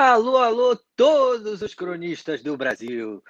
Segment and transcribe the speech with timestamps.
[0.00, 3.20] Alô, alô, todos os cronistas do Brasil.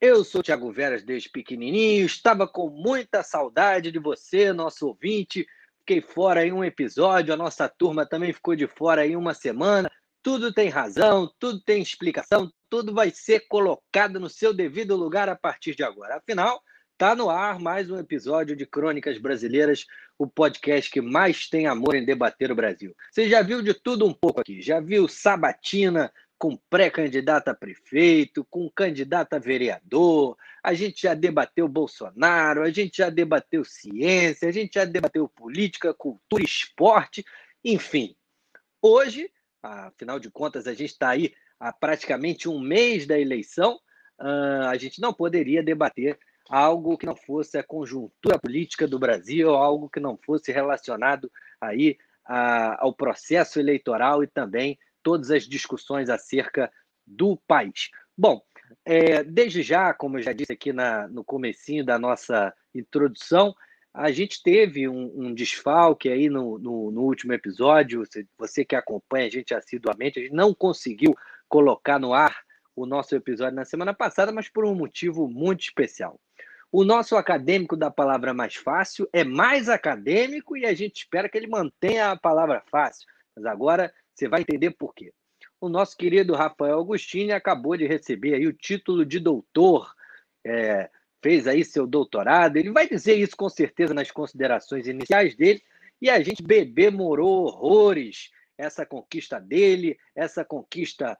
[0.00, 5.46] Eu sou Tiago Veras desde pequenininho, estava com muita saudade de você, nosso ouvinte.
[5.80, 9.92] Fiquei fora em um episódio, a nossa turma também ficou de fora em uma semana.
[10.22, 15.36] Tudo tem razão, tudo tem explicação, tudo vai ser colocado no seu devido lugar a
[15.36, 16.16] partir de agora.
[16.16, 16.58] Afinal,
[16.96, 19.84] Tá no ar mais um episódio de Crônicas Brasileiras,
[20.16, 22.94] o podcast que mais tem amor em debater o Brasil.
[23.10, 24.62] Você já viu de tudo um pouco aqui.
[24.62, 30.36] Já viu Sabatina com pré-candidato a prefeito, com candidato a vereador.
[30.62, 35.92] A gente já debateu Bolsonaro, a gente já debateu ciência, a gente já debateu política,
[35.92, 37.24] cultura, esporte,
[37.64, 38.14] enfim.
[38.80, 39.28] Hoje,
[39.60, 43.80] afinal de contas, a gente está aí há praticamente um mês da eleição,
[44.20, 46.16] uh, a gente não poderia debater
[46.48, 51.98] algo que não fosse a conjuntura política do Brasil, algo que não fosse relacionado aí
[52.24, 56.70] a, ao processo eleitoral e também todas as discussões acerca
[57.06, 57.90] do país.
[58.16, 58.42] Bom,
[58.84, 63.54] é, desde já, como eu já disse aqui na, no comecinho da nossa introdução,
[63.92, 68.04] a gente teve um, um desfalque aí no, no, no, último episódio.
[68.04, 71.14] Você, você que acompanha a gente assiduamente, a gente não conseguiu
[71.48, 72.42] colocar no ar
[72.74, 76.18] o nosso episódio na semana passada, mas por um motivo muito especial.
[76.76, 81.38] O nosso acadêmico da palavra mais fácil é mais acadêmico e a gente espera que
[81.38, 83.06] ele mantenha a palavra fácil.
[83.36, 85.12] Mas agora você vai entender por quê.
[85.60, 89.94] O nosso querido Rafael Agostini acabou de receber aí o título de doutor,
[90.44, 90.90] é,
[91.22, 92.56] fez aí seu doutorado.
[92.56, 95.62] Ele vai dizer isso com certeza nas considerações iniciais dele.
[96.02, 101.16] E a gente bebê morou horrores essa conquista dele, essa conquista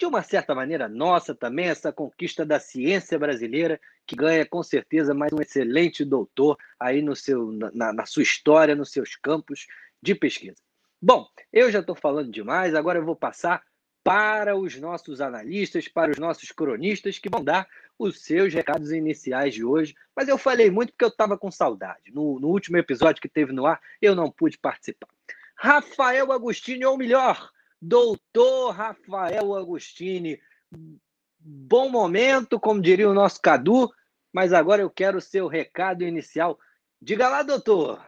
[0.00, 5.12] de uma certa maneira, nossa também, essa conquista da ciência brasileira, que ganha com certeza
[5.12, 9.66] mais um excelente doutor aí no seu, na, na sua história, nos seus campos
[10.00, 10.56] de pesquisa.
[11.02, 13.62] Bom, eu já estou falando demais, agora eu vou passar
[14.02, 17.68] para os nossos analistas, para os nossos cronistas, que vão dar
[17.98, 19.94] os seus recados iniciais de hoje.
[20.16, 22.10] Mas eu falei muito porque eu estava com saudade.
[22.10, 25.08] No, no, último episódio que teve no ar, eu não pude participar.
[25.54, 27.50] Rafael Agostinho, ou melhor,
[27.80, 30.38] Doutor Rafael Agostini,
[31.38, 33.90] bom momento, como diria o nosso Cadu,
[34.32, 36.58] mas agora eu quero o seu recado inicial.
[37.00, 38.00] Diga lá, doutor.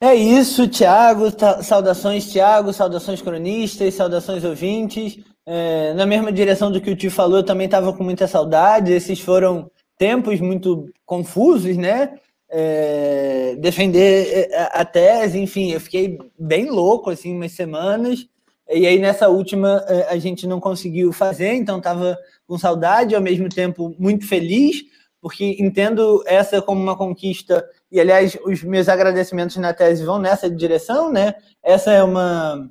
[0.00, 1.24] É isso, Tiago.
[1.62, 2.72] Saudações, Tiago.
[2.72, 3.94] Saudações, cronistas.
[3.94, 5.18] Saudações, ouvintes.
[5.44, 8.92] É, na mesma direção do que o tio falou, eu também estava com muita saudade.
[8.92, 9.68] Esses foram
[9.98, 12.16] tempos muito confusos, né?
[12.48, 18.26] É, defender é, a tese, enfim, eu fiquei bem louco, assim, umas semanas.
[18.68, 23.22] E aí nessa última eh, a gente não conseguiu fazer, então estava com saudade, ao
[23.22, 24.84] mesmo tempo muito feliz,
[25.20, 30.50] porque entendo essa como uma conquista, e aliás, os meus agradecimentos na tese vão nessa
[30.50, 31.34] direção, né?
[31.62, 32.70] Essa é uma,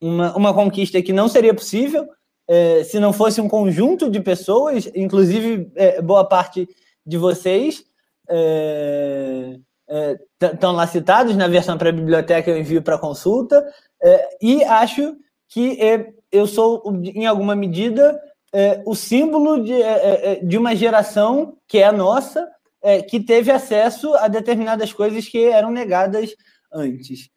[0.00, 2.08] uma, uma conquista que não seria possível
[2.48, 6.68] é, se não fosse um conjunto de pessoas, inclusive é, boa parte
[7.04, 7.84] de vocês.
[8.28, 9.58] É,
[10.40, 13.91] estão lá citados na versão para a biblioteca eu envio para consulta é,
[14.40, 15.16] e acho
[15.48, 18.18] que é, eu sou em alguma medida
[18.52, 22.48] é, o símbolo de, é, é, de uma geração que é a nossa
[22.82, 26.34] é, que teve acesso a determinadas coisas que eram negadas
[26.72, 27.30] antes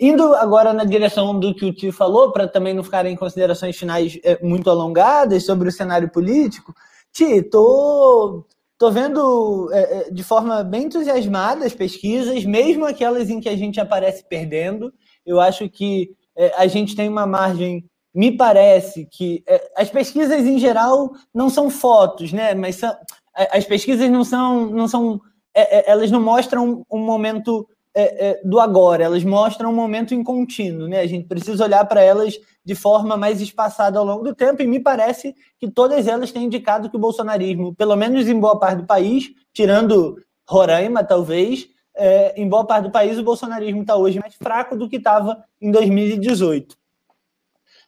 [0.00, 3.76] indo agora na direção do que o tio falou para também não ficarem em considerações
[3.76, 6.72] finais muito alongadas sobre o cenário político
[7.12, 13.40] Ti, tô Estou vendo é, é, de forma bem entusiasmada as pesquisas, mesmo aquelas em
[13.40, 14.92] que a gente aparece perdendo.
[15.26, 17.84] Eu acho que é, a gente tem uma margem.
[18.14, 22.54] Me parece que é, as pesquisas em geral não são fotos, né?
[22.54, 22.96] Mas são,
[23.34, 25.20] as pesquisas não são, não são,
[25.52, 30.22] é, é, elas não mostram um momento é, do agora, elas mostram um momento em
[30.22, 31.00] contínuo, né?
[31.00, 34.66] A gente precisa olhar para elas de forma mais espaçada ao longo do tempo, e
[34.66, 38.82] me parece que todas elas têm indicado que o bolsonarismo, pelo menos em boa parte
[38.82, 40.16] do país, tirando
[40.46, 44.88] Roraima, talvez, é, em boa parte do país, o bolsonarismo está hoje mais fraco do
[44.88, 46.76] que estava em 2018.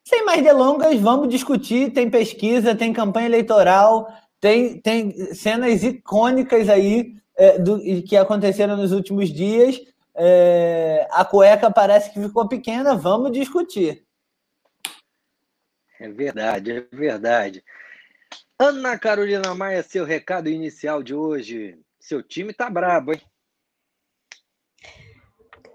[0.02, 1.92] Sem mais delongas, vamos discutir.
[1.92, 4.10] Tem pesquisa, tem campanha eleitoral,
[4.40, 9.78] tem, tem cenas icônicas aí é, do, que aconteceram nos últimos dias.
[10.14, 14.04] É, a cueca parece que ficou pequena, vamos discutir.
[16.00, 17.62] É verdade, é verdade.
[18.58, 21.78] Ana Carolina Maia, seu recado inicial de hoje.
[22.00, 23.20] Seu time tá brabo, hein?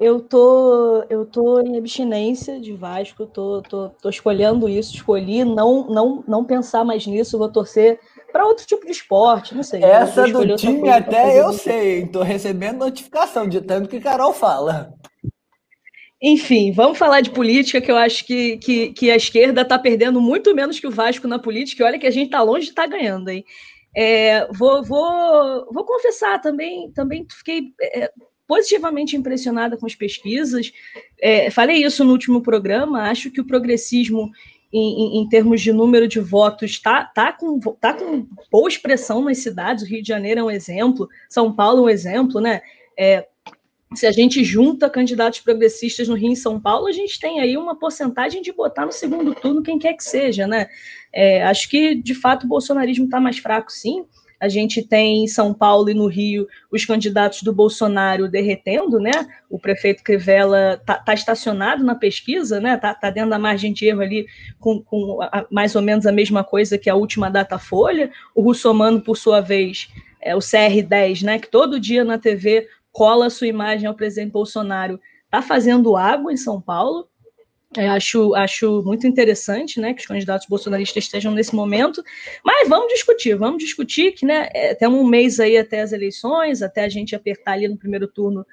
[0.03, 5.88] Eu tô, eu tô em abstinência de Vasco, tô, tô, tô escolhendo isso, escolhi não,
[5.88, 7.97] não, não pensar mais nisso, vou torcer
[8.29, 9.81] para outro tipo de esporte, não sei.
[9.81, 11.59] Essa do time até eu isso.
[11.59, 14.94] sei, tô recebendo notificação de tanto que Carol fala.
[16.21, 20.19] Enfim, vamos falar de política, que eu acho que, que, que a esquerda está perdendo
[20.19, 22.71] muito menos que o Vasco na política, e olha que a gente está longe de
[22.71, 23.45] estar tá ganhando, hein?
[23.95, 28.11] É, vou, vou, vou confessar também, também fiquei é,
[28.48, 30.72] positivamente impressionada com as pesquisas.
[31.19, 34.31] É, falei isso no último programa, acho que o progressismo,
[34.72, 39.24] em, em, em termos de número de votos, está tá com, tá com boa expressão
[39.24, 39.84] nas cidades.
[39.84, 42.62] O Rio de Janeiro é um exemplo, São Paulo é um exemplo, né?
[42.98, 43.28] É,
[43.95, 47.57] se a gente junta candidatos progressistas no Rio e São Paulo, a gente tem aí
[47.57, 50.68] uma porcentagem de botar no segundo turno quem quer que seja, né?
[51.13, 54.06] É, acho que, de fato, o bolsonarismo está mais fraco, sim.
[54.44, 59.13] A gente tem em São Paulo e no Rio os candidatos do Bolsonaro derretendo, né?
[59.50, 62.75] O prefeito Crivella está tá estacionado na pesquisa, né?
[62.75, 64.28] Está tá dentro da margem de erro ali
[64.60, 68.12] com, com a, mais ou menos a mesma coisa que a última data folha.
[68.36, 69.88] O Russomano, por sua vez,
[70.19, 71.39] é o CR10, né?
[71.39, 76.38] Que todo dia na TV cola sua imagem ao presidente Bolsonaro, está fazendo água em
[76.38, 77.07] São Paulo.
[77.75, 82.04] É, acho, acho muito interessante né, que os candidatos bolsonaristas estejam nesse momento,
[82.44, 86.62] mas vamos discutir, vamos discutir que né, é, temos um mês aí até as eleições,
[86.62, 88.46] até a gente apertar ali no primeiro turno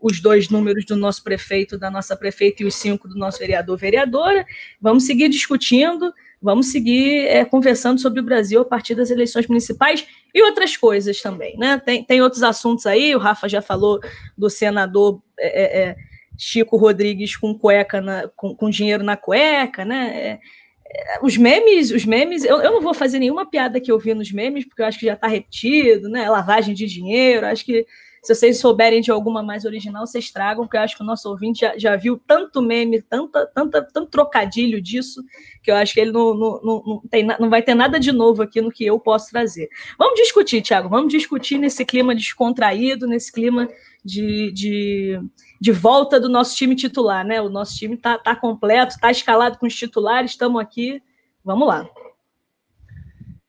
[0.00, 3.76] os dois números do nosso prefeito, da nossa prefeita e os cinco do nosso vereador,
[3.76, 4.46] vereadora.
[4.80, 10.06] Vamos seguir discutindo, vamos seguir é, conversando sobre o Brasil a partir das eleições municipais
[10.32, 11.80] e outras coisas também, né?
[11.84, 13.98] Tem, tem outros assuntos aí, o Rafa já falou
[14.38, 15.96] do senador é, é, é
[16.38, 20.12] Chico Rodrigues com cueca, na, com, com dinheiro na cueca, né?
[20.14, 20.40] É,
[20.88, 24.14] é, os memes, os memes, eu, eu não vou fazer nenhuma piada que eu vi
[24.14, 26.28] nos memes, porque eu acho que já está repetido, né?
[26.28, 27.86] Lavagem de dinheiro, acho que
[28.26, 31.28] se vocês souberem de alguma mais original, vocês tragam, porque eu acho que o nosso
[31.28, 35.22] ouvinte já, já viu tanto meme, tanta, tanta, tanto trocadilho disso,
[35.62, 38.10] que eu acho que ele não, não, não, não, tem, não vai ter nada de
[38.10, 39.68] novo aqui no que eu posso trazer.
[39.96, 43.68] Vamos discutir, Tiago, vamos discutir nesse clima descontraído, nesse clima
[44.04, 45.20] de, de,
[45.60, 47.40] de volta do nosso time titular, né?
[47.40, 51.00] O nosso time está tá completo, está escalado com os titulares, estamos aqui.
[51.44, 51.88] Vamos lá.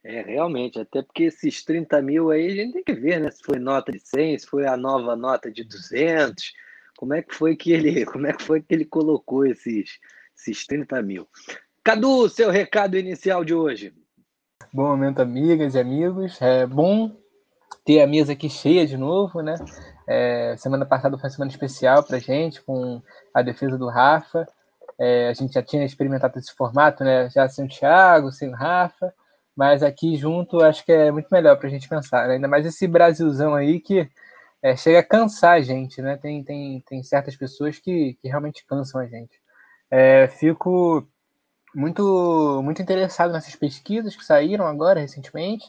[0.09, 3.29] É, realmente, até porque esses 30 mil aí a gente tem que ver, né?
[3.29, 6.53] Se foi nota de 100, se foi a nova nota de 200,
[6.95, 9.99] como é que foi que ele, como é que foi que ele colocou esses,
[10.33, 11.27] esses 30 mil.
[11.83, 13.93] Cadu, seu recado inicial de hoje.
[14.71, 16.41] Bom momento, amigas e amigos.
[16.41, 17.11] É bom
[17.83, 19.55] ter a mesa aqui cheia de novo, né?
[20.07, 23.01] É, semana passada foi uma semana especial para gente, com
[23.33, 24.47] a defesa do Rafa.
[24.97, 27.29] É, a gente já tinha experimentado esse formato, né?
[27.29, 29.13] Já sem o Thiago, sem o Rafa.
[29.57, 32.35] Mas aqui junto acho que é muito melhor para a gente pensar, né?
[32.35, 34.07] ainda mais esse Brasilzão aí que
[34.61, 36.15] é, chega a cansar a gente, né?
[36.17, 39.39] Tem, tem, tem certas pessoas que, que realmente cansam a gente.
[39.89, 41.07] É, fico
[41.75, 45.65] muito, muito interessado nessas pesquisas que saíram agora recentemente.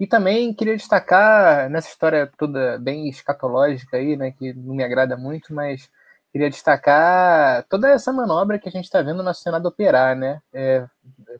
[0.00, 5.16] E também queria destacar nessa história toda bem escatológica aí, né, que não me agrada
[5.16, 5.90] muito, mas
[6.32, 10.40] queria destacar toda essa manobra que a gente está vendo no Senado operar, né?
[10.52, 10.86] É,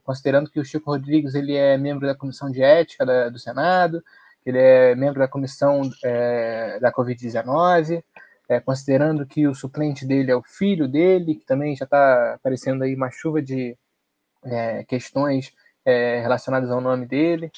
[0.03, 4.03] considerando que o Chico Rodrigues ele é membro da comissão de ética da, do Senado,
[4.45, 8.03] ele é membro da comissão é, da Covid-19,
[8.49, 12.83] é, considerando que o suplente dele é o filho dele, que também já está aparecendo
[12.83, 13.77] aí uma chuva de
[14.43, 15.53] é, questões
[15.85, 17.51] é, relacionadas ao nome dele.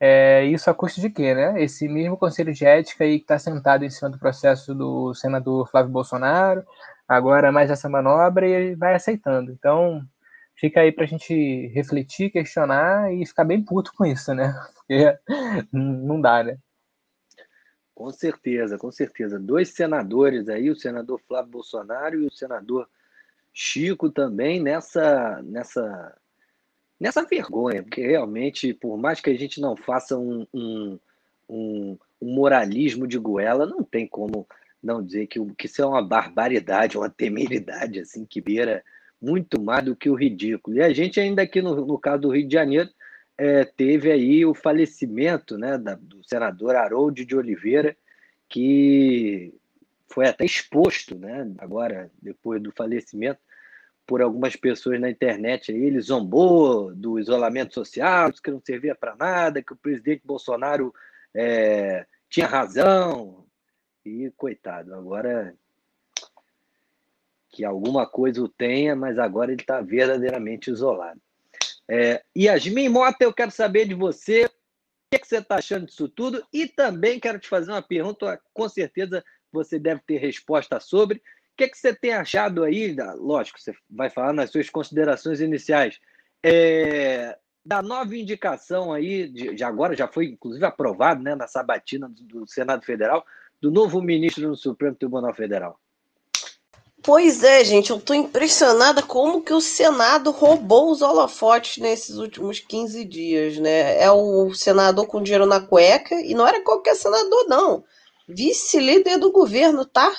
[0.00, 1.62] É, isso a custo de quê, né?
[1.62, 5.68] Esse mesmo conselho de ética aí que está sentado em cima do processo do senador
[5.70, 6.64] Flávio Bolsonaro,
[7.08, 9.52] agora mais essa manobra e vai aceitando.
[9.52, 10.02] Então,
[10.56, 14.52] fica aí para a gente refletir, questionar e ficar bem puto com isso, né?
[14.74, 15.16] Porque
[15.72, 16.58] não dá, né?
[17.94, 19.38] Com certeza, com certeza.
[19.38, 22.88] Dois senadores aí, o senador Flávio Bolsonaro e o senador
[23.52, 26.16] Chico também nessa nessa
[26.98, 30.98] nessa vergonha, porque realmente, por mais que a gente não faça um, um,
[31.48, 34.46] um, um moralismo de goela, não tem como
[34.82, 38.84] não dizer que, que isso é uma barbaridade, uma temeridade assim que beira
[39.20, 40.76] muito mais do que o ridículo.
[40.76, 42.90] E a gente ainda aqui no, no caso do Rio de Janeiro
[43.36, 47.96] é, teve aí o falecimento né, da, do senador Harold de Oliveira,
[48.48, 49.54] que
[50.08, 53.40] foi até exposto, né, agora depois do falecimento,
[54.06, 59.62] por algumas pessoas na internet ele zombou do isolamento social, que não servia para nada,
[59.62, 60.94] que o presidente Bolsonaro
[61.34, 63.44] é, tinha razão.
[64.04, 65.54] E coitado, agora
[67.48, 71.20] que alguma coisa o tenha, mas agora ele está verdadeiramente isolado.
[71.88, 74.48] É, Yasmin Mota, eu quero saber de você o
[75.10, 78.40] que, é que você está achando disso tudo e também quero te fazer uma pergunta,
[78.52, 81.22] com certeza você deve ter resposta sobre.
[81.54, 82.96] O que, que você tem achado aí?
[83.16, 86.00] Lógico, você vai falar nas suas considerações iniciais.
[86.42, 92.08] É, da nova indicação aí, de, de, agora já foi inclusive aprovado né, na sabatina
[92.08, 93.24] do, do Senado Federal,
[93.62, 95.78] do novo ministro no Supremo Tribunal Federal.
[97.04, 102.58] Pois é, gente, eu tô impressionada como que o Senado roubou os holofotes nesses últimos
[102.58, 104.02] 15 dias, né?
[104.02, 107.84] É o senador com dinheiro na cueca, e não era qualquer senador, não.
[108.26, 110.10] Vice-líder do governo, tá?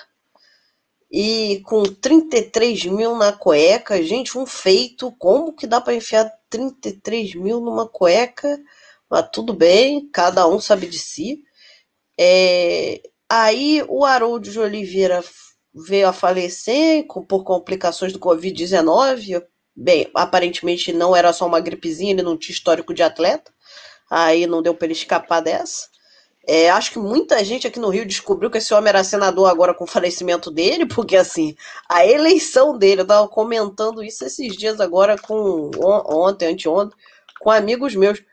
[1.12, 5.12] E com 33 mil na cueca, gente, um feito.
[5.18, 8.60] Como que dá para enfiar 33 mil numa cueca?
[9.10, 11.44] Mas tudo bem, cada um sabe de si.
[12.20, 13.02] É...
[13.30, 15.24] Aí o Haroldo de Oliveira
[15.74, 19.44] veio a falecer por complicações do Covid-19.
[19.76, 23.52] Bem, aparentemente não era só uma gripezinha, ele não tinha histórico de atleta.
[24.10, 25.88] Aí não deu para ele escapar dessa.
[26.48, 29.74] É, acho que muita gente aqui no Rio descobriu que esse homem era senador agora
[29.74, 31.56] com o falecimento dele, porque assim,
[31.90, 36.98] a eleição dele, eu tava comentando isso esses dias agora com ontem, anteontem,
[37.40, 38.24] com amigos meus.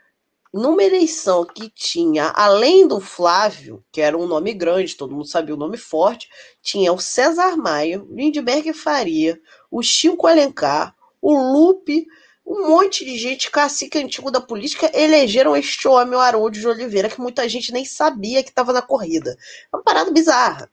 [0.53, 5.55] Numa eleição que tinha, além do Flávio, que era um nome grande, todo mundo sabia
[5.55, 6.29] o nome forte,
[6.61, 9.41] tinha o César Maia, Lindbergh Faria,
[9.71, 12.07] o Chico Alencar, o Lupe,
[12.45, 17.09] um monte de gente, cacique antigo da política, elegeram este homem, o Haroldo de Oliveira,
[17.09, 19.37] que muita gente nem sabia que estava na corrida.
[19.73, 20.71] É uma parada bizarra.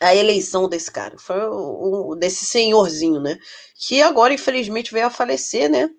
[0.00, 3.38] A eleição desse cara, foi o, o, desse senhorzinho, né?
[3.76, 5.90] Que agora, infelizmente, veio a falecer, né?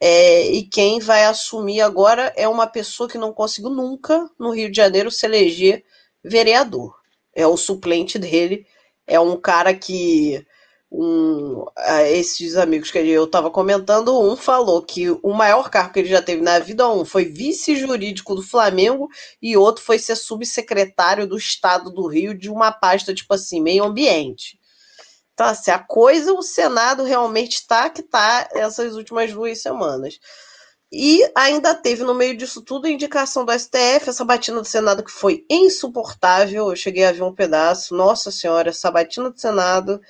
[0.00, 4.70] É, e quem vai assumir agora é uma pessoa que não conseguiu nunca no Rio
[4.70, 5.84] de Janeiro se eleger
[6.22, 6.94] vereador.
[7.34, 8.66] É o suplente dele,
[9.06, 10.44] é um cara que
[10.90, 11.66] um,
[12.06, 16.22] esses amigos que eu estava comentando, um falou que o maior cargo que ele já
[16.22, 19.08] teve na vida um foi vice jurídico do Flamengo
[19.40, 23.84] e outro foi ser subsecretário do Estado do Rio de uma pasta tipo assim meio
[23.84, 24.58] ambiente.
[25.34, 30.18] Então, assim, a coisa, o Senado realmente está que está essas últimas duas semanas.
[30.90, 35.04] E ainda teve no meio disso tudo a indicação do STF, essa batina do Senado
[35.04, 36.70] que foi insuportável.
[36.70, 37.94] Eu cheguei a ver um pedaço.
[37.94, 40.00] Nossa Senhora, essa batina do Senado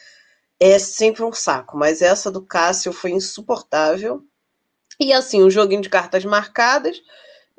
[0.61, 4.23] é sempre um saco, mas essa do Cássio foi insuportável.
[5.01, 7.01] E assim, um joguinho de cartas marcadas.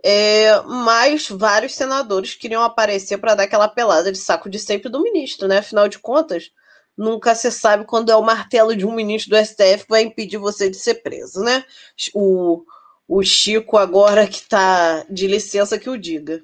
[0.03, 5.01] É, mas vários senadores queriam aparecer para dar aquela pelada de saco de sempre do
[5.01, 5.57] ministro, né?
[5.57, 6.51] Afinal de contas,
[6.97, 10.37] nunca se sabe quando é o martelo de um ministro do STF que vai impedir
[10.37, 11.65] você de ser preso, né?
[12.13, 12.63] O,
[13.07, 16.41] o Chico, agora que está de licença, que o diga.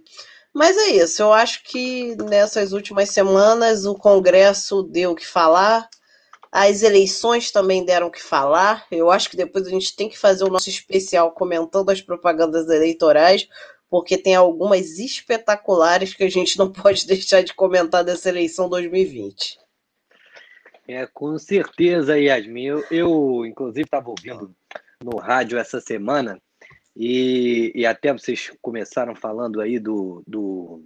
[0.54, 5.90] Mas é isso, eu acho que nessas últimas semanas o Congresso deu o que falar,
[6.58, 8.88] as eleições também deram o que falar.
[8.90, 12.70] Eu acho que depois a gente tem que fazer o nosso especial comentando as propagandas
[12.70, 13.46] eleitorais,
[13.90, 19.60] porque tem algumas espetaculares que a gente não pode deixar de comentar dessa eleição 2020.
[20.88, 22.64] É, com certeza, Yasmin.
[22.64, 24.56] Eu, eu inclusive, estava ouvindo
[25.04, 26.42] no rádio essa semana
[26.96, 30.86] e, e até vocês começaram falando aí do, do,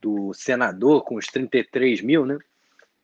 [0.00, 2.36] do senador com os 33 mil, né?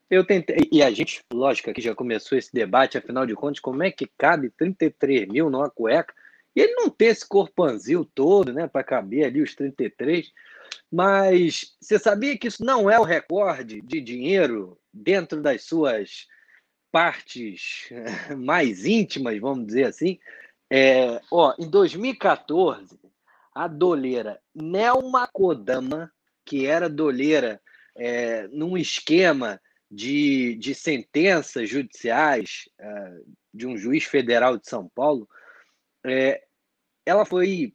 [0.09, 3.83] Eu tentei, e a gente, lógico, que já começou esse debate, afinal de contas, como
[3.83, 6.15] é que cabe 33 mil numa cueca?
[6.55, 10.33] E ele não tem esse corpanzil todo, né, para caber ali os 33.
[10.91, 16.29] Mas você sabia que isso não é o recorde de dinheiro dentro das suas
[16.91, 17.91] partes
[18.39, 20.19] mais íntimas, vamos dizer assim?
[20.71, 22.99] É, ó, em 2014,
[23.55, 26.13] a doleira Nelma Kodama,
[26.45, 27.61] que era doleira
[27.95, 29.61] é, num esquema
[29.91, 33.21] de, de sentenças judiciais é,
[33.55, 35.29] de um juiz federal de São Paulo,
[36.05, 36.43] é,
[37.05, 37.75] ela foi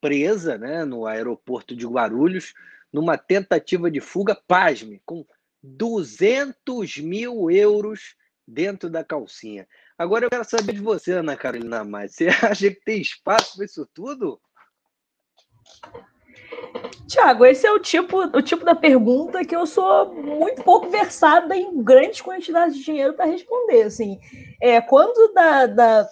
[0.00, 2.54] presa né, no aeroporto de Guarulhos
[2.92, 5.24] numa tentativa de fuga, pasme, com
[5.62, 9.68] 200 mil euros dentro da calcinha.
[9.96, 12.14] Agora eu quero saber de você, Ana Carolina Mais.
[12.14, 14.40] Você acha que tem espaço para isso tudo?
[17.06, 21.56] Tiago, esse é o tipo, o tipo da pergunta que eu sou muito pouco versada
[21.56, 23.82] em grandes quantidades de dinheiro para responder.
[23.82, 24.18] Assim,
[24.60, 26.08] é, quando da, da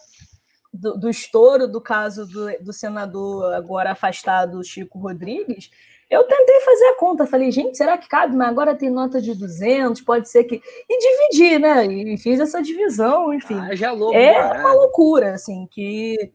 [0.73, 5.71] do, do, estouro do caso do, do senador agora afastado Chico Rodrigues,
[6.11, 8.35] eu tentei fazer a conta, falei, gente, será que cabe?
[8.35, 10.63] Mas agora tem nota de 200, pode ser que.
[10.89, 11.87] E dividir, né?
[11.87, 13.59] E fiz essa divisão, enfim.
[13.59, 16.33] Ah, já louco, é uma loucura, assim, que.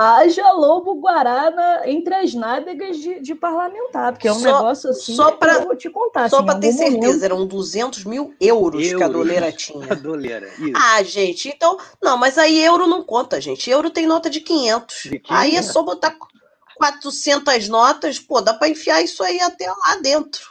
[0.00, 4.90] Haja lobo guará na, entre as nádegas de, de, parlamentar, porque é um só, negócio
[4.90, 6.30] assim só pra, eu vou te contar.
[6.30, 7.24] Só assim, para ter certeza, momento...
[7.24, 9.92] eram 200 mil euros, euros, que a doleira tinha.
[9.92, 10.72] A doleira, isso.
[10.76, 11.76] Ah, gente, então.
[12.00, 13.68] Não, mas aí euro não conta, gente.
[13.68, 15.02] Euro tem nota de 500.
[15.02, 15.30] De 500.
[15.30, 16.14] Aí é só botar
[16.76, 20.42] 400 notas, pô, dá para enfiar isso aí até lá dentro.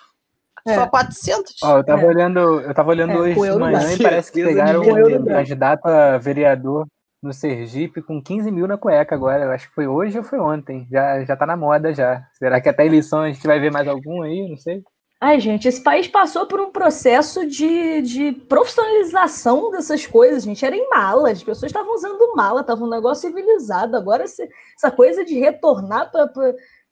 [0.68, 0.76] É.
[0.76, 1.56] Só 400?
[1.64, 2.06] Ó, eu tava é.
[2.06, 6.18] olhando, eu tava olhando é, hoje de manhã e parece que pegaram um candidato a
[6.18, 6.86] vereador
[7.22, 9.46] no Sergipe com 15 mil na cueca agora.
[9.46, 10.88] Eu acho que foi hoje ou foi ontem.
[10.92, 12.26] Já, já tá na moda já.
[12.34, 14.48] Será que até eleição a gente vai ver mais algum aí?
[14.50, 14.84] Não sei.
[15.20, 20.64] Ai, gente, esse país passou por um processo de, de profissionalização dessas coisas, gente.
[20.64, 23.98] Era em mala, as pessoas estavam usando mala, estava um negócio civilizado.
[23.98, 26.28] Agora, essa coisa de retornar para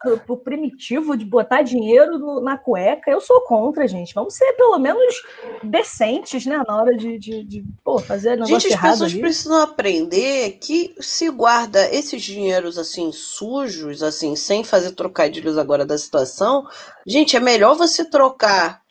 [0.05, 4.13] pro, pro primitivo de botar dinheiro no, na cueca, eu sou contra, gente.
[4.13, 5.23] Vamos ser pelo menos
[5.63, 6.61] decentes, né?
[6.67, 8.73] Na hora de, de, de pô, fazer negócio gente.
[8.75, 9.21] As pessoas ali.
[9.21, 15.97] precisam aprender que se guarda esses dinheiros assim, sujos, assim, sem fazer trocadilhos agora da
[15.97, 16.67] situação,
[17.05, 18.84] gente, é melhor você trocar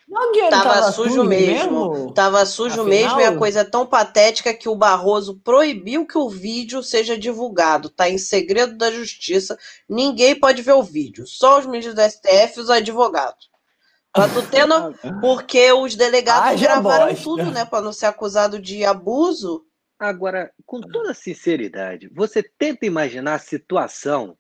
[0.50, 1.90] tava, tava sujo mesmo.
[1.92, 2.12] mesmo.
[2.12, 2.86] Tava sujo Afinal...
[2.86, 7.16] mesmo e a coisa é tão patética que o Barroso proibiu que o vídeo seja
[7.16, 7.88] divulgado.
[7.88, 9.58] Tá em segredo da justiça.
[9.88, 11.26] Ninguém pode ver o vídeo.
[11.26, 13.50] Só os ministros do STF e os advogados.
[14.12, 14.94] Pra tu ter no...
[15.20, 17.24] Porque os delegados ah, gravaram bosta.
[17.24, 17.64] tudo, né?
[17.64, 19.66] Pra não ser acusado de abuso.
[19.98, 24.36] Agora, com toda sinceridade, você tenta imaginar a situação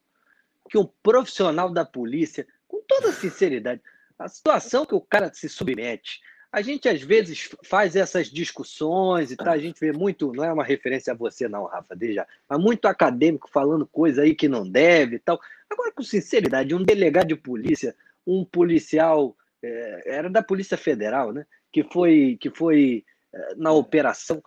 [0.68, 3.80] que um profissional da polícia, com toda sinceridade,
[4.18, 6.20] a situação que o cara se submete.
[6.52, 10.52] A gente às vezes faz essas discussões e tá, a gente vê muito, não é
[10.52, 14.68] uma referência a você não, Rafa, deixa, mas muito acadêmico falando coisa aí que não
[14.68, 15.40] deve e tal.
[15.68, 21.44] Agora, com sinceridade, um delegado de polícia, um policial, é, era da Polícia Federal, né?
[21.72, 24.40] Que foi, que foi é, na operação.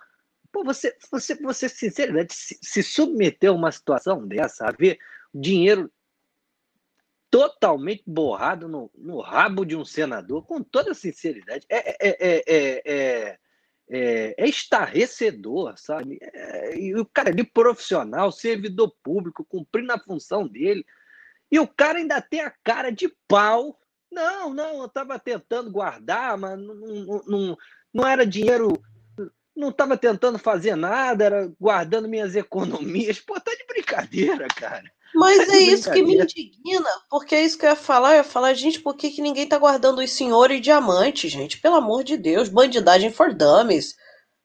[0.49, 4.97] Pô, você, você, você sinceridade, se, se submeteu a uma situação dessa, a ver
[5.33, 5.91] dinheiro
[7.37, 11.67] totalmente borrado no, no, rabo de um senador, com toda sinceridade.
[11.69, 13.37] É, é, é,
[13.87, 16.19] é, é estarrecedor, sabe?
[16.75, 20.83] e o cara de profissional, servidor público, cumprindo a função dele,
[21.51, 23.79] e o cara ainda tem a cara de pau.
[24.11, 27.57] Não, não, eu estava tentando guardar, mas não, não, não,
[27.93, 28.81] não era dinheiro
[29.55, 33.19] não estava tentando fazer nada, era guardando minhas economias.
[33.19, 34.91] Pô, tá de brincadeira, cara.
[35.13, 38.11] Mas é isso que me indigna, porque é isso que eu ia falar.
[38.11, 41.59] Eu ia falar, gente, por que, que ninguém tá guardando os senhores diamante, gente?
[41.59, 43.95] Pelo amor de Deus, bandidagem for dummies.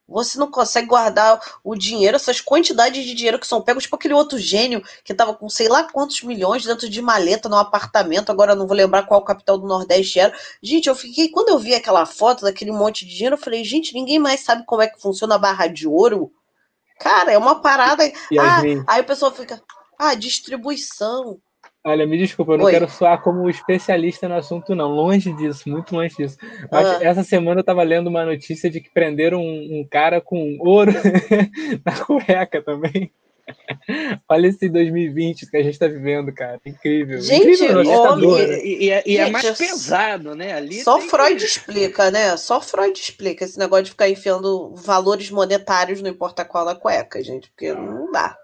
[0.08, 4.14] Você não consegue guardar o dinheiro, essas quantidades de dinheiro que são pegos, tipo aquele
[4.14, 8.54] outro gênio que tava com sei lá quantos milhões dentro de maleta no apartamento, agora
[8.54, 10.34] não vou lembrar qual capital do Nordeste era.
[10.62, 13.94] Gente, eu fiquei, quando eu vi aquela foto daquele monte de dinheiro, eu falei, gente,
[13.94, 16.30] ninguém mais sabe como é que funciona a barra de ouro.
[17.00, 18.04] Cara, é uma parada.
[18.38, 19.62] Ah, aí o pessoal fica,
[20.02, 21.38] ah, distribuição.
[21.84, 22.72] Olha, me desculpa, eu não Oi.
[22.72, 24.88] quero soar como especialista no assunto, não.
[24.88, 26.36] Longe disso, muito longe disso.
[26.70, 26.98] Mas ah.
[27.02, 30.92] essa semana eu estava lendo uma notícia de que prenderam um, um cara com ouro
[31.84, 33.12] na cueca também.
[34.28, 36.60] Olha esse 2020 que a gente está vivendo, cara.
[36.64, 37.20] Incrível.
[37.20, 38.30] Gente, Incrível, homem,
[38.64, 40.54] e, e, é, e é gente, é mais pesado, né?
[40.54, 41.44] Ali só Freud que...
[41.44, 42.36] explica, né?
[42.36, 47.22] Só Freud explica esse negócio de ficar enfiando valores monetários, não importa qual na cueca,
[47.22, 48.36] gente, porque não dá.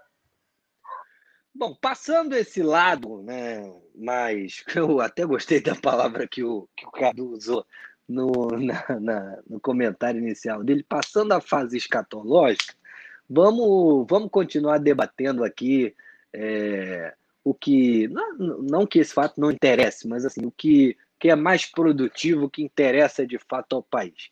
[1.59, 6.89] Bom, passando esse lado, né, mas eu até gostei da palavra que o, que o
[6.89, 7.65] Cadu usou
[8.07, 12.73] no, na, na, no comentário inicial dele, passando a fase escatológica,
[13.29, 15.93] vamos, vamos continuar debatendo aqui
[16.31, 21.29] é, o que, não, não que esse fato não interesse, mas assim, o que, que
[21.29, 24.29] é mais produtivo, o que interessa de fato ao país.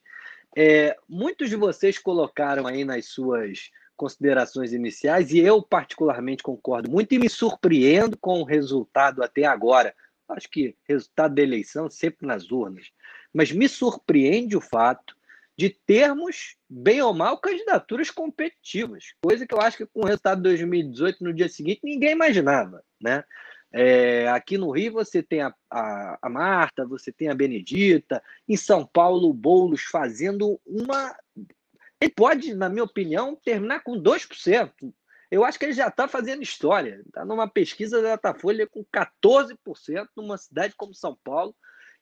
[0.55, 7.13] É, muitos de vocês colocaram aí nas suas considerações iniciais e eu particularmente concordo muito
[7.13, 9.93] e me surpreendo com o resultado até agora.
[10.29, 12.91] Acho que resultado da eleição sempre nas urnas,
[13.33, 15.17] mas me surpreende o fato
[15.57, 20.37] de termos, bem ou mal, candidaturas competitivas, coisa que eu acho que com o resultado
[20.37, 22.83] de 2018, no dia seguinte, ninguém imaginava.
[23.01, 23.23] Né?
[23.73, 28.55] É, aqui no Rio você tem a, a, a, Marta, você tem a Benedita, em
[28.55, 31.15] São Paulo o Boulos fazendo uma
[31.99, 34.71] ele pode, na minha opinião, terminar com 2%.
[35.29, 37.01] Eu acho que ele já está fazendo história.
[37.05, 41.55] Está numa pesquisa da Datafolha com 14% numa cidade como São Paulo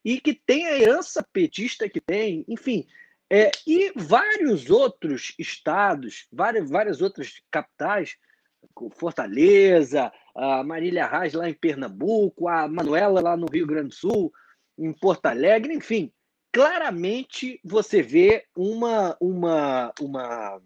[0.03, 2.85] e que tem a herança petista que tem, enfim.
[3.31, 8.15] É, e vários outros estados, várias, várias outras capitais,
[8.93, 14.31] Fortaleza, a Marília Reis lá em Pernambuco, a Manuela lá no Rio Grande do Sul,
[14.77, 16.13] em Porto Alegre, enfim,
[16.55, 20.61] claramente você vê uma, uma, uma,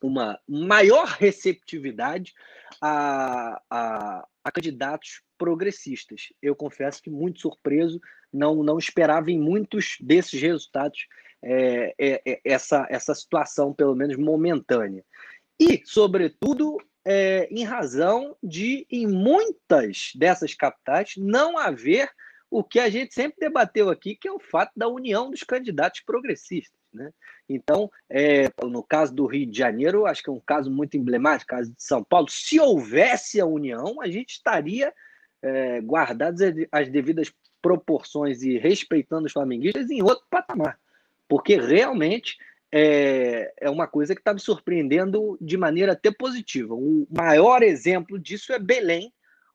[0.00, 2.32] uma maior receptividade
[2.80, 6.28] a, a, a, candidatos progressistas.
[6.40, 8.00] Eu confesso que muito surpreso,
[8.32, 11.08] não, não esperava em muitos desses resultados
[11.42, 15.04] é, é, é, essa, essa situação, pelo menos momentânea.
[15.58, 22.08] E, sobretudo, é, em razão de, em muitas dessas capitais, não haver
[22.52, 26.00] o que a gente sempre debateu aqui, que é o fato da união dos candidatos
[26.00, 26.78] progressistas.
[26.92, 27.10] Né?
[27.48, 31.48] Então, é, no caso do Rio de Janeiro, acho que é um caso muito emblemático,
[31.48, 32.28] caso de São Paulo.
[32.28, 34.92] Se houvesse a união, a gente estaria
[35.40, 40.78] é, guardados as devidas proporções e respeitando os flamenguistas em outro patamar.
[41.26, 42.36] Porque realmente
[42.70, 46.74] é, é uma coisa que está me surpreendendo de maneira até positiva.
[46.74, 49.10] O maior exemplo disso é Belém,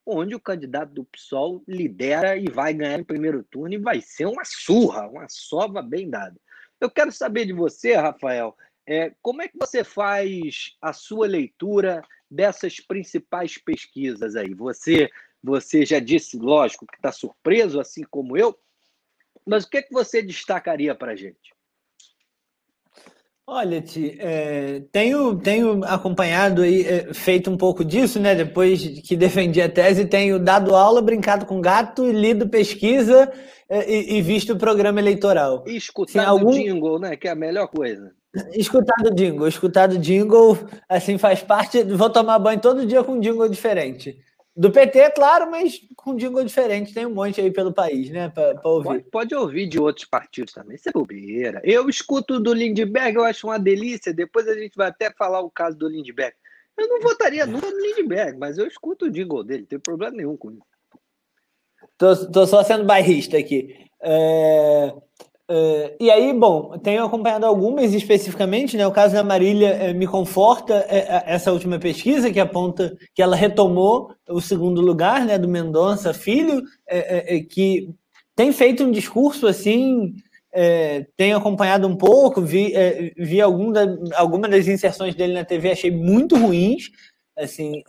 [0.08, 4.26] onde o candidato do PSOL lidera e vai ganhar em primeiro turno e vai ser
[4.26, 6.40] uma surra, uma sova bem dada.
[6.80, 12.02] Eu quero saber de você, Rafael, é, como é que você faz a sua leitura
[12.32, 14.54] dessas principais pesquisas aí?
[14.54, 15.10] Você,
[15.44, 18.58] você já disse, lógico, que está surpreso, assim como eu,
[19.46, 21.54] mas o que, é que você destacaria para a gente?
[23.50, 28.36] Olha, Ti, é, tenho, tenho acompanhado e é, feito um pouco disso, né?
[28.36, 33.32] Depois que defendi a tese, tenho dado aula, brincado com gato, lido pesquisa
[33.70, 35.64] é, e, e, visto o programa eleitoral.
[35.66, 36.52] E escutado algum...
[36.52, 37.16] jingle, né?
[37.16, 38.12] Que é a melhor coisa.
[38.52, 40.58] Escutado jingle, escutado jingle,
[40.90, 41.84] assim, faz parte.
[41.84, 44.18] Vou tomar banho todo dia com um jingle diferente.
[44.58, 46.92] Do PT, é claro, mas com jingle diferente.
[46.92, 48.28] Tem um monte aí pelo país, né?
[48.28, 48.88] Para ouvir.
[48.88, 50.76] Pode, pode, ouvir de outros partidos também.
[50.76, 51.62] Isso é bobeira.
[51.64, 54.12] Eu escuto do Lindbergh, eu acho uma delícia.
[54.12, 56.36] Depois a gente vai até falar o caso do Lindbergh.
[56.76, 60.18] Eu não votaria nunca no Lindbergh, mas eu escuto o jingle dele, não tem problema
[60.18, 60.62] nenhum com isso.
[61.96, 63.88] Tô, tô só sendo bairrista aqui.
[64.02, 64.92] É...
[65.50, 68.86] Uh, e aí, bom, tenho acompanhado algumas especificamente, né?
[68.86, 73.34] O caso da Marília uh, me conforta uh, essa última pesquisa que aponta que ela
[73.34, 75.38] retomou o segundo lugar, né?
[75.38, 76.62] Do Mendonça Filho,
[77.50, 77.90] que
[78.36, 80.14] tem feito um discurso assim,
[81.16, 82.74] tenho acompanhado um pouco, vi,
[83.18, 86.92] vi algum da, alguma das inserções dele na TV, achei muito ruins,
[87.38, 87.84] assim,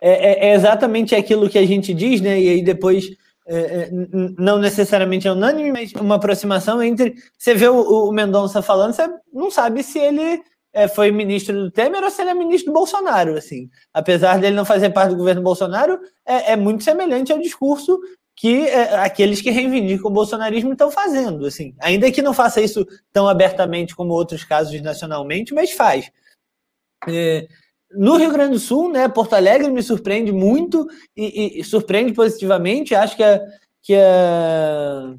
[0.00, 2.40] é, é, exatamente aquilo que a gente diz, né?
[2.40, 3.08] E aí depois
[3.48, 3.90] é, é
[4.38, 7.14] não necessariamente é unânime, mas uma aproximação entre.
[7.36, 11.70] Você vê o, o Mendonça falando, você não sabe se ele é, foi ministro do
[11.70, 13.36] Temer ou se ele é ministro do Bolsonaro.
[13.36, 13.70] Assim.
[13.92, 17.98] Apesar dele não fazer parte do governo Bolsonaro, é, é muito semelhante ao discurso
[18.36, 21.46] que é, aqueles que reivindicam o bolsonarismo estão fazendo.
[21.46, 21.74] Assim.
[21.80, 26.10] Ainda que não faça isso tão abertamente como outros casos nacionalmente, mas faz.
[27.90, 32.12] É, no Rio Grande do Sul, né, Porto Alegre me surpreende muito e, e, surpreende
[32.12, 32.94] positivamente.
[32.94, 33.40] Acho que a,
[33.82, 35.14] que, a,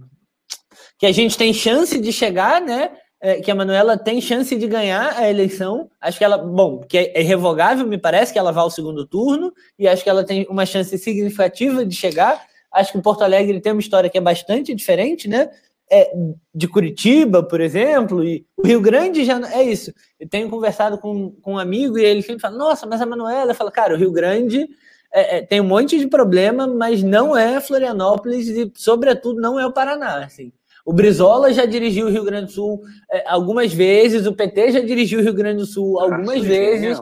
[0.97, 2.91] que a gente tem chance de chegar, né?
[3.21, 5.89] É, que a Manuela tem chance de ganhar a eleição.
[5.99, 9.51] Acho que ela, bom, que é irrevogável, me parece que ela vai ao segundo turno,
[9.77, 12.41] e acho que ela tem uma chance significativa de chegar.
[12.71, 15.49] Acho que Porto Alegre tem uma história que é bastante diferente, né?
[15.91, 16.11] É,
[16.53, 19.91] de Curitiba, por exemplo, e o Rio Grande já é isso.
[20.19, 23.53] Eu tenho conversado com, com um amigo e ele sempre fala: Nossa, mas a Manuela
[23.53, 24.67] fala, cara, o Rio Grande
[25.11, 29.65] é, é, tem um monte de problema, mas não é Florianópolis e, sobretudo, não é
[29.65, 30.23] o Paraná.
[30.23, 30.51] Assim.
[30.85, 34.79] O Brizola já dirigiu o Rio Grande do Sul é, algumas vezes, o PT já
[34.81, 36.99] dirigiu o Rio Grande do Sul algumas vezes.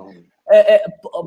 [0.50, 0.84] É, é,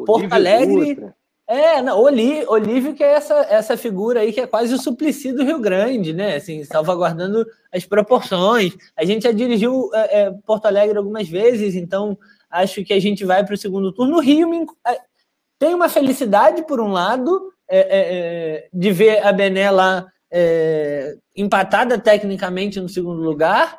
[0.06, 1.12] Porto Alegre.
[1.52, 5.42] É, não, Olívio que é essa, essa figura aí que é quase o suplici do
[5.42, 6.36] Rio Grande, né?
[6.36, 8.76] Assim, salvaguardando as proporções.
[8.96, 12.16] A gente já dirigiu é, é, Porto Alegre algumas vezes, então
[12.48, 14.12] acho que a gente vai para o segundo turno.
[14.12, 15.00] No Rio me, é,
[15.58, 20.06] tem uma felicidade, por um lado, é, é, de ver a Bené lá
[21.36, 23.76] empatada tecnicamente no segundo lugar,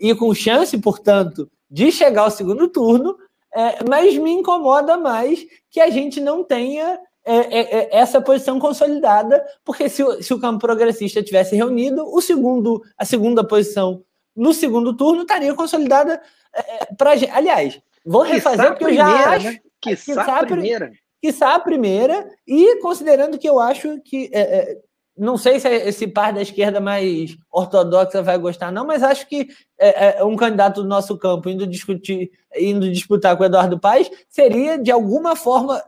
[0.00, 3.16] e com chance, portanto, de chegar ao segundo turno,
[3.54, 8.58] é, mas me incomoda mais que a gente não tenha é, é, é, essa posição
[8.58, 14.02] consolidada, porque se o, se o campo progressista tivesse reunido, o segundo, a segunda posição
[14.34, 16.20] no segundo turno estaria consolidada
[16.54, 19.46] é, para Aliás, vou refazer porque eu já acho.
[19.46, 19.60] Né?
[19.80, 20.92] Que a primeira.
[21.22, 24.76] Quiçá a primeira, e considerando que eu acho que é,
[25.16, 29.48] não sei se esse par da esquerda mais ortodoxa vai gostar, não, mas acho que
[29.78, 34.10] é, é, um candidato do nosso campo indo discutir, indo disputar com o Eduardo Paes
[34.28, 35.82] seria, de alguma forma,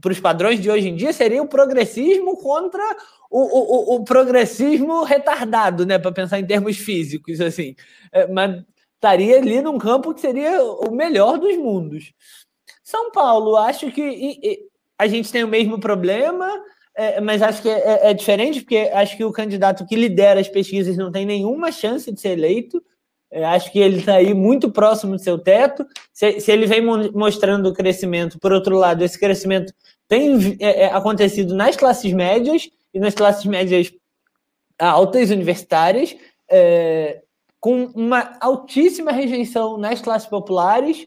[0.00, 2.82] para os padrões de hoje em dia, seria o progressismo contra
[3.30, 5.98] o, o, o progressismo retardado, né?
[5.98, 7.74] Para pensar em termos físicos, assim.
[8.12, 8.62] É, mas
[8.94, 12.12] estaria ali num campo que seria o melhor dos mundos.
[12.84, 14.68] São Paulo, acho que
[14.98, 16.46] a gente tem o mesmo problema
[17.00, 20.38] é, mas acho que é, é, é, diferente, porque acho que o candidato que lidera
[20.38, 22.82] as pesquisas não tem nenhuma chance de ser eleito.
[23.30, 25.86] É, acho que ele está aí muito próximo do seu teto.
[26.12, 26.82] Se, se ele vem
[27.14, 29.72] mostrando crescimento, por outro lado, esse crescimento
[30.06, 33.90] tem é, é, acontecido nas classes médias e nas classes médias
[34.78, 36.14] altas universitárias,
[37.58, 41.06] com uma altíssima rejeição nas classes populares.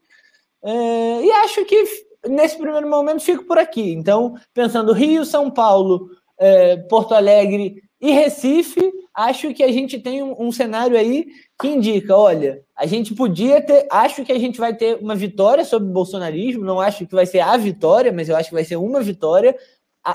[0.64, 1.84] e acho que
[2.28, 3.94] nesse primeiro momento, fico por aqui.
[3.94, 10.22] Então, pensando Rio, São Paulo, é, Porto Alegre e Recife, acho que a gente tem
[10.22, 11.28] um, um, cenário aí
[11.60, 13.88] que indica: olha, a gente podia ter.
[13.90, 16.66] Acho que a gente vai ter uma vitória sobre o bolsonarismo.
[16.66, 19.56] Não acho que vai ser a vitória, mas eu acho que vai ser uma vitória.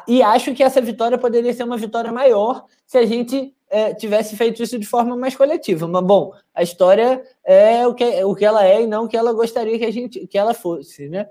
[0.07, 4.37] e acho que essa vitória poderia ser uma vitória maior se a gente é, tivesse
[4.37, 5.87] feito isso de forma mais coletiva.
[5.87, 9.17] Mas, bom, a história é o que, o que ela é e não o que
[9.17, 11.27] ela gostaria que, a gente, que ela fosse, né?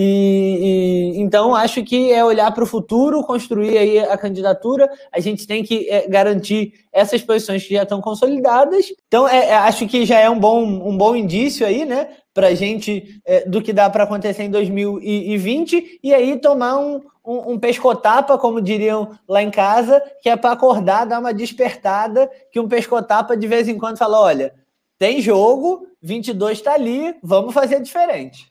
[0.00, 4.88] E, e, então acho que é olhar para o futuro, construir aí a candidatura.
[5.10, 8.86] A gente tem que é, garantir essas posições que já estão consolidadas.
[9.08, 12.46] Então é, é, acho que já é um bom, um bom indício aí, né, para
[12.46, 17.54] a gente é, do que dá para acontecer em 2020 e aí tomar um, um,
[17.54, 22.60] um pescotapa, como diriam lá em casa, que é para acordar, dar uma despertada, que
[22.60, 24.54] um pescotapa de vez em quando fala, olha,
[24.96, 28.46] tem jogo, 22 está ali, vamos fazer diferente.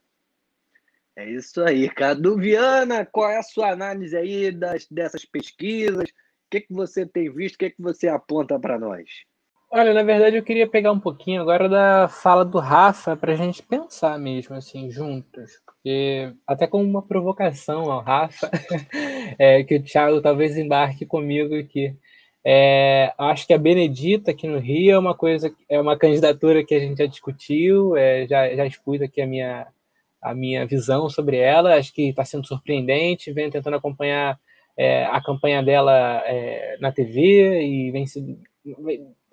[1.17, 6.07] É isso aí, Cadu Viana, qual é a sua análise aí das, dessas pesquisas?
[6.07, 7.55] O que, que você tem visto?
[7.55, 9.09] O que, que você aponta para nós?
[9.71, 13.35] Olha, na verdade eu queria pegar um pouquinho agora da fala do Rafa para a
[13.35, 18.51] gente pensar mesmo assim juntos, porque até como uma provocação ao Rafa,
[19.39, 21.95] é, que o Thiago talvez embarque comigo aqui.
[22.45, 26.75] É, acho que a Benedita aqui no Rio é uma coisa, é uma candidatura que
[26.75, 29.67] a gente já discutiu, é, já, já expus aqui a minha
[30.21, 31.75] a minha visão sobre ela.
[31.75, 33.31] Acho que está sendo surpreendente.
[33.31, 34.39] Venho tentando acompanhar
[34.77, 38.37] é, a campanha dela é, na TV e vem se,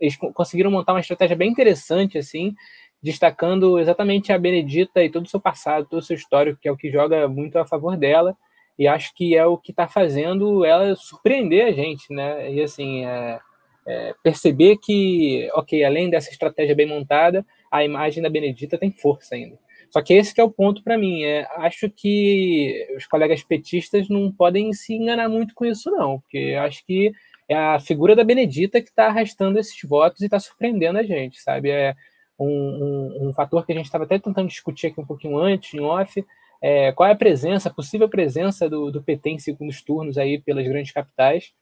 [0.01, 2.55] eles conseguiram montar uma estratégia bem interessante, assim,
[3.03, 6.73] destacando exatamente a Benedita e todo o seu passado, todo o seu histórico, que é
[6.73, 8.37] o que joga muito a favor dela.
[8.79, 12.53] E acho que é o que está fazendo ela surpreender a gente, né?
[12.53, 13.39] E assim, é,
[13.87, 19.35] é, perceber que, ok, além dessa estratégia bem montada, a imagem da Benedita tem força
[19.35, 19.59] ainda.
[19.95, 21.23] Só que esse que é o ponto para mim.
[21.23, 26.57] É, acho que os colegas petistas não podem se enganar muito com isso, não, porque
[26.59, 27.13] acho que
[27.49, 31.41] é a figura da Benedita que está arrastando esses votos e está surpreendendo a gente,
[31.41, 31.71] sabe?
[31.71, 31.95] É
[32.37, 35.73] um, um, um fator que a gente estava até tentando discutir aqui um pouquinho antes,
[35.73, 36.27] em off,
[36.61, 40.41] é, qual é a presença, a possível presença do, do PT em segundos turnos aí
[40.41, 41.53] pelas grandes capitais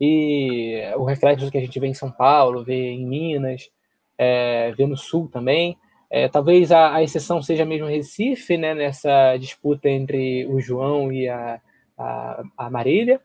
[0.00, 3.70] e o reflexo que a gente vê em São Paulo, vê em Minas,
[4.18, 5.78] é, vê no Sul também.
[6.10, 11.28] É, talvez a, a, exceção seja mesmo Recife, né, nessa disputa entre o João e
[11.28, 11.60] a,
[11.98, 13.20] a, a Marília,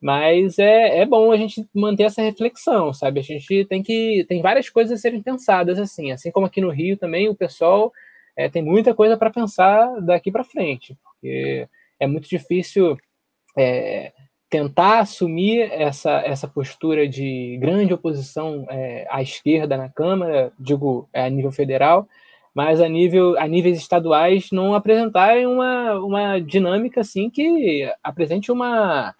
[0.00, 3.20] mas é, é bom a gente manter essa reflexão, sabe?
[3.20, 4.24] A gente tem que.
[4.28, 6.10] Tem várias coisas a serem pensadas, assim.
[6.10, 7.92] Assim como aqui no Rio também, o pessoal
[8.36, 11.68] é, tem muita coisa para pensar daqui para frente, porque
[12.00, 12.98] é muito difícil
[13.56, 14.12] é,
[14.50, 21.24] tentar assumir essa, essa postura de grande oposição é, à esquerda na Câmara, digo, é,
[21.24, 22.08] a nível federal,
[22.54, 29.14] mas a nível a níveis estaduais não apresentarem uma, uma dinâmica assim que apresente uma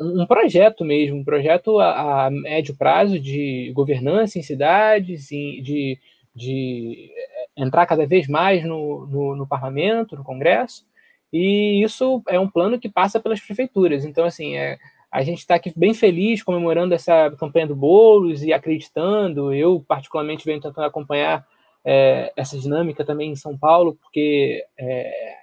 [0.00, 5.98] um projeto mesmo, um projeto a, a médio prazo de governança em cidades, de,
[6.34, 7.10] de
[7.56, 10.86] entrar cada vez mais no, no, no, parlamento, no Congresso,
[11.32, 14.04] e isso é um plano que passa pelas prefeituras.
[14.04, 14.78] Então, assim, é,
[15.10, 19.52] a gente está aqui bem feliz comemorando essa campanha do Boulos e acreditando.
[19.52, 21.44] Eu, particularmente, venho tentando acompanhar
[21.84, 25.36] é, essa dinâmica também em São Paulo, porque é,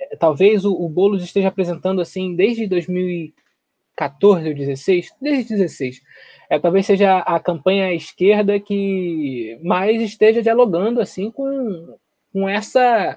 [0.00, 6.02] é talvez o, o Boulos esteja apresentando assim desde 2014 ou 16, desde 16,
[6.50, 11.96] é, talvez seja a campanha à esquerda que mais esteja dialogando assim com,
[12.32, 13.16] com essa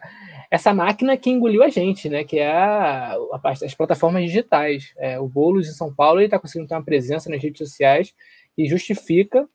[0.51, 2.23] essa máquina que engoliu a gente, né?
[2.23, 4.93] Que é a, a as plataformas digitais.
[4.97, 8.15] É, o Boulos em São Paulo está conseguindo ter uma presença nas redes sociais
[8.57, 9.47] e justifica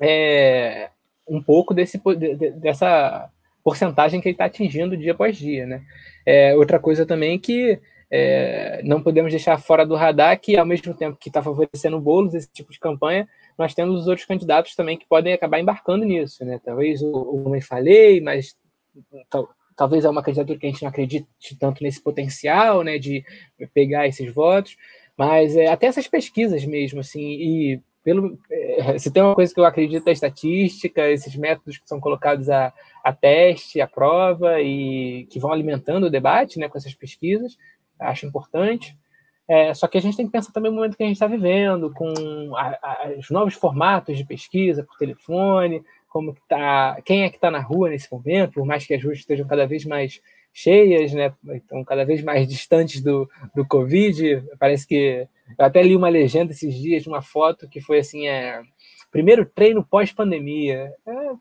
[0.00, 0.90] é,
[1.32, 2.00] um pouco desse,
[2.56, 3.30] dessa
[3.64, 5.66] porcentagem que ele está atingindo dia após dia.
[5.66, 5.82] Né?
[6.26, 10.92] É, outra coisa também que é, não podemos deixar fora do radar que, ao mesmo
[10.92, 14.98] tempo que está favorecendo bolos, esse tipo de campanha, nós temos os outros candidatos também
[14.98, 16.44] que podem acabar embarcando nisso.
[16.44, 16.60] Né?
[16.62, 18.54] Talvez o, o Homem Falei, mas
[19.30, 21.26] tal, talvez é uma candidatura que a gente não acredite
[21.58, 23.24] tanto nesse potencial né, de
[23.72, 24.76] pegar esses votos,
[25.16, 29.60] mas é, até essas pesquisas mesmo, assim, e pelo, é, se tem uma coisa que
[29.60, 32.72] eu acredito é estatística, esses métodos que são colocados a,
[33.04, 37.56] a teste, a prova e que vão alimentando o debate né, com essas pesquisas,
[37.98, 38.96] acho importante.
[39.48, 41.26] É, só que a gente tem que pensar também no momento que a gente está
[41.26, 42.12] vivendo, com
[42.56, 47.36] a, a, os novos formatos de pesquisa por telefone, como que tá, quem é que
[47.36, 50.20] está na rua nesse momento, por mais que as ruas estejam cada vez mais
[50.52, 54.44] cheias, né, estão cada vez mais distantes do, do Covid.
[54.58, 55.26] Parece que
[55.58, 58.62] eu até li uma legenda esses dias de uma foto que foi assim: é,
[59.10, 60.92] primeiro treino pós-pandemia.
[61.06, 61.32] É,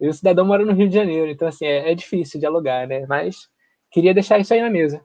[0.00, 3.06] e o cidadão mora no Rio de Janeiro, então assim, é, é difícil dialogar, né?
[3.06, 3.48] Mas
[3.90, 5.00] queria deixar isso aí na mesa.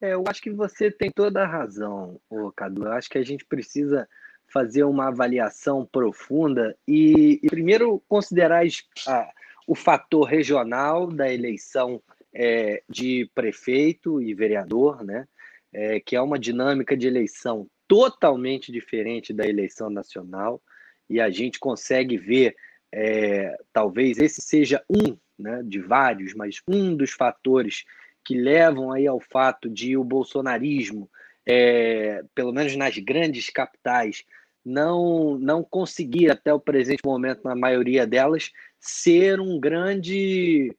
[0.00, 2.84] É, eu acho que você tem toda a razão, ô Cadu.
[2.84, 4.08] Eu acho que a gente precisa
[4.48, 8.64] fazer uma avaliação profunda e, e primeiro considerar
[9.06, 9.30] a,
[9.72, 12.02] o fator regional da eleição
[12.34, 15.26] é, de prefeito e vereador, né?
[15.72, 20.60] é, que é uma dinâmica de eleição totalmente diferente da eleição nacional,
[21.08, 22.54] e a gente consegue ver,
[22.92, 27.86] é, talvez esse seja um né, de vários, mas um dos fatores
[28.22, 31.10] que levam aí ao fato de o bolsonarismo,
[31.46, 34.22] é, pelo menos nas grandes capitais,
[34.64, 40.74] não, não conseguir até o presente momento, na maioria delas, ser um grande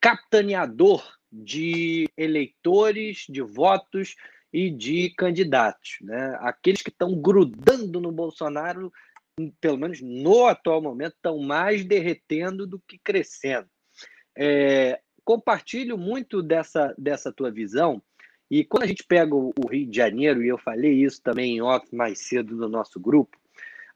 [0.00, 4.14] capitaneador de eleitores, de votos
[4.52, 5.96] e de candidatos.
[6.00, 6.36] Né?
[6.40, 8.92] Aqueles que estão grudando no Bolsonaro,
[9.60, 13.68] pelo menos no atual momento, estão mais derretendo do que crescendo.
[14.36, 18.02] É, compartilho muito dessa, dessa tua visão.
[18.54, 21.60] E quando a gente pega o Rio de Janeiro, e eu falei isso também em
[21.60, 23.36] off mais cedo no nosso grupo,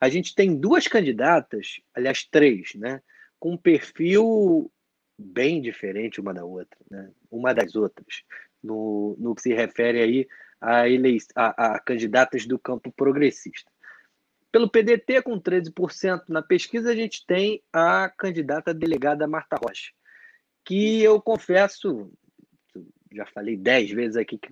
[0.00, 3.00] a gente tem duas candidatas, aliás, três, né?
[3.38, 4.68] Com um perfil
[5.16, 7.08] bem diferente uma da outra, né?
[7.30, 8.24] uma das outras,
[8.60, 10.28] no, no que se refere aí
[10.60, 13.70] a, elei a, a candidatas do campo progressista.
[14.50, 19.92] Pelo PDT, com 13% na pesquisa, a gente tem a candidata delegada Marta Rocha,
[20.64, 22.10] que eu confesso,
[23.12, 24.50] já falei dez vezes aqui, que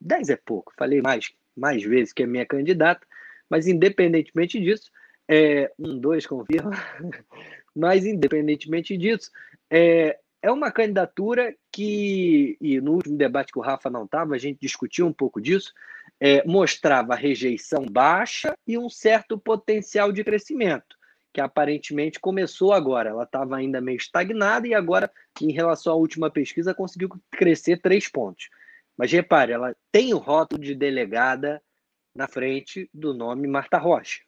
[0.00, 3.06] dez é pouco, falei mais, mais vezes que é minha candidata,
[3.48, 4.90] mas independentemente disso,
[5.28, 6.70] é, um, dois, confirma,
[7.74, 9.30] mas independentemente disso,
[9.70, 14.38] é, é uma candidatura que, e no último debate que o Rafa não estava, a
[14.38, 15.72] gente discutiu um pouco disso,
[16.20, 20.96] é, mostrava rejeição baixa e um certo potencial de crescimento,
[21.38, 23.10] que aparentemente começou agora.
[23.10, 25.08] Ela estava ainda meio estagnada e agora,
[25.40, 28.50] em relação à última pesquisa, conseguiu crescer três pontos.
[28.96, 31.62] Mas repare, ela tem o rótulo de delegada
[32.12, 34.20] na frente do nome Marta Rocha.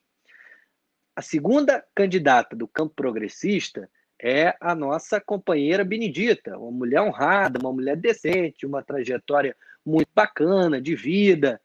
[1.17, 3.91] A segunda candidata do campo progressista
[4.23, 10.81] é a nossa companheira Benedita, uma mulher honrada, uma mulher decente, uma trajetória muito bacana
[10.81, 11.61] de vida,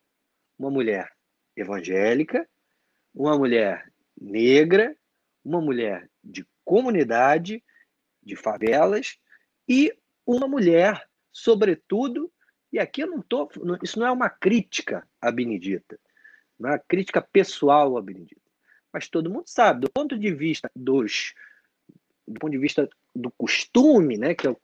[0.57, 1.07] uma mulher
[1.55, 2.49] evangélica,
[3.13, 3.85] uma mulher
[4.19, 4.97] negra,
[5.45, 7.63] uma mulher de comunidade,
[8.21, 9.19] de favelas
[9.69, 12.31] e uma mulher, sobretudo,
[12.73, 13.47] e aqui eu não tô,
[13.83, 15.99] isso não é uma crítica à Benedita,
[16.59, 18.41] não é uma crítica pessoal à Benedita,
[18.91, 21.35] mas todo mundo sabe, do ponto de vista dos
[22.27, 24.57] do ponto de vista do costume, né, que, é o,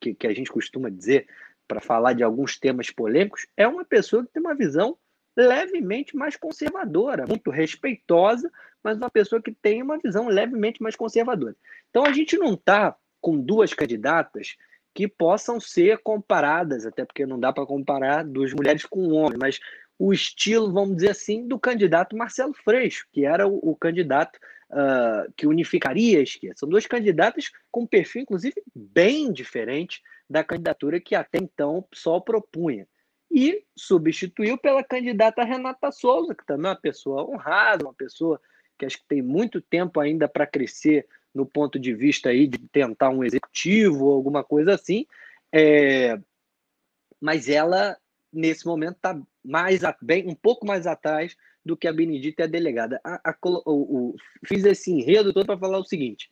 [0.00, 1.28] que, que a gente costuma dizer
[1.66, 4.96] para falar de alguns temas polêmicos, é uma pessoa que tem uma visão
[5.36, 8.50] levemente mais conservadora, muito respeitosa,
[8.82, 11.56] mas uma pessoa que tem uma visão levemente mais conservadora.
[11.90, 14.56] Então a gente não está com duas candidatas
[14.94, 19.38] que possam ser comparadas, até porque não dá para comparar duas mulheres com um homem,
[19.40, 19.58] mas
[19.98, 24.38] o estilo, vamos dizer assim, do candidato Marcelo Freixo, que era o, o candidato
[24.70, 26.56] uh, que unificaria a esquerda.
[26.58, 32.86] São dois candidatos com perfil, inclusive, bem diferente da candidatura que até então o propunha.
[33.36, 38.40] E substituiu pela candidata Renata Souza, que também é uma pessoa honrada, uma pessoa
[38.78, 42.58] que acho que tem muito tempo ainda para crescer no ponto de vista aí de
[42.58, 45.04] tentar um executivo ou alguma coisa assim.
[45.52, 46.16] É...
[47.20, 47.98] Mas ela,
[48.32, 52.48] nesse momento, está mais bem, um pouco mais atrás do que a Benedita e a
[52.48, 53.00] delegada.
[53.02, 56.30] A, a, o, o, fiz esse enredo todo para falar o seguinte: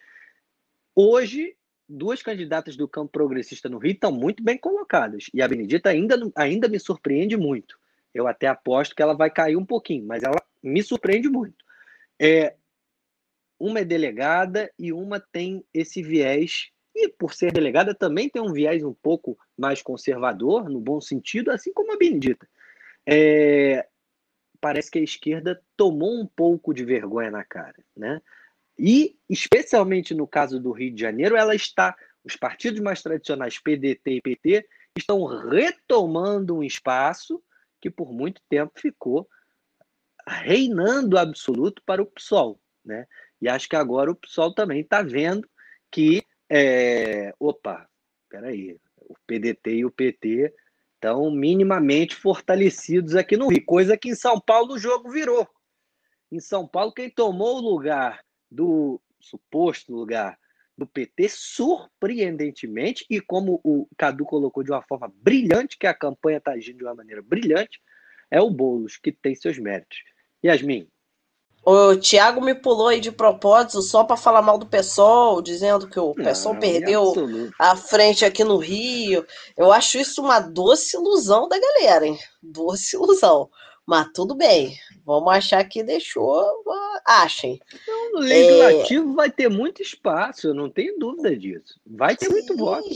[0.94, 1.56] hoje,
[1.92, 6.16] duas candidatas do campo progressista no Rio estão muito bem colocadas, e a Benedita ainda,
[6.34, 7.78] ainda me surpreende muito.
[8.14, 11.64] Eu até aposto que ela vai cair um pouquinho, mas ela me surpreende muito.
[12.20, 12.56] É,
[13.58, 18.52] uma é delegada e uma tem esse viés, e por ser delegada também tem um
[18.52, 22.48] viés um pouco mais conservador, no bom sentido, assim como a Benedita.
[23.06, 23.86] É,
[24.60, 28.20] parece que a esquerda tomou um pouco de vergonha na cara, né?
[28.78, 34.10] E, especialmente no caso do Rio de Janeiro, ela está, os partidos mais tradicionais, PDT
[34.10, 37.42] e PT, estão retomando um espaço
[37.80, 39.28] que por muito tempo ficou
[40.26, 43.06] reinando absoluto para o PSOL, né?
[43.40, 45.48] E acho que agora o PSOL também está vendo
[45.90, 47.88] que, é, opa,
[48.28, 50.54] peraí, o PDT e o PT
[50.94, 55.48] estão minimamente fortalecidos aqui no Rio, coisa que em São Paulo o jogo virou.
[56.30, 60.38] Em São Paulo, quem tomou o lugar do suposto lugar
[60.76, 66.38] do PT, surpreendentemente, e como o Cadu colocou de uma forma brilhante, que a campanha
[66.38, 67.80] está agindo de uma maneira brilhante,
[68.30, 69.98] é o Boulos, que tem seus méritos.
[70.44, 70.88] Yasmin,
[71.64, 75.98] o Thiago me pulou aí de propósito só para falar mal do PSOL, dizendo que
[75.98, 77.12] o PSOL perdeu
[77.56, 79.24] a frente aqui no Rio.
[79.56, 82.18] Eu acho isso uma doce ilusão da galera, hein?
[82.42, 83.48] Doce ilusão.
[83.86, 84.78] Mas tudo bem.
[85.04, 86.62] Vamos achar que deixou.
[87.04, 87.60] Achem.
[87.74, 89.14] Então, no legislativo é...
[89.14, 91.80] vai ter muito espaço, eu não tenho dúvida disso.
[91.84, 92.32] Vai ter Sim.
[92.32, 92.88] muito voto.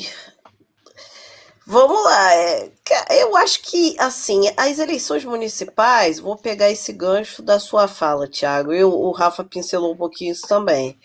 [1.66, 2.34] Vamos lá.
[2.34, 2.70] É,
[3.11, 8.72] eu acho que, assim, as eleições municipais, vou pegar esse gancho da sua fala, Tiago.
[8.72, 10.97] O Rafa pincelou um pouquinho isso também.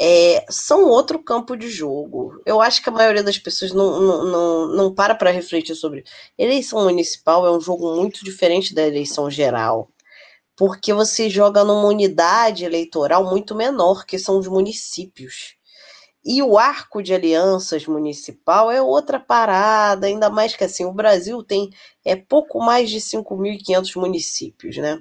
[0.00, 2.40] É, são outro campo de jogo.
[2.44, 6.04] Eu acho que a maioria das pessoas não, não, não, não para para refletir sobre.
[6.36, 9.90] Eleição municipal é um jogo muito diferente da eleição geral,
[10.56, 15.56] porque você joga numa unidade eleitoral muito menor, que são os municípios.
[16.24, 21.42] E o arco de alianças municipal é outra parada, ainda mais que assim, o Brasil
[21.42, 21.70] tem
[22.04, 24.98] é pouco mais de 5.500 municípios, né?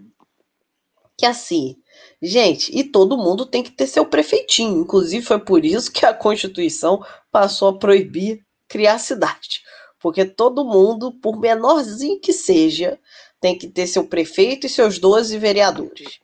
[1.18, 1.76] Que assim,
[2.22, 4.82] gente, e todo mundo tem que ter seu prefeitinho.
[4.82, 9.62] Inclusive foi por isso que a Constituição passou a proibir criar cidade.
[10.00, 13.00] Porque todo mundo, por menorzinho que seja,
[13.40, 16.20] tem que ter seu prefeito e seus 12 vereadores.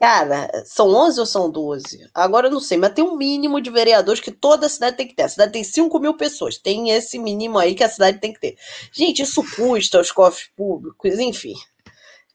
[0.00, 2.08] Cara, são 11 ou são 12?
[2.14, 5.14] Agora eu não sei, mas tem um mínimo de vereadores que toda cidade tem que
[5.14, 5.24] ter.
[5.24, 6.56] A cidade tem 5 mil pessoas.
[6.56, 8.56] Tem esse mínimo aí que a cidade tem que ter.
[8.92, 11.54] Gente, isso custa aos cofres públicos, enfim.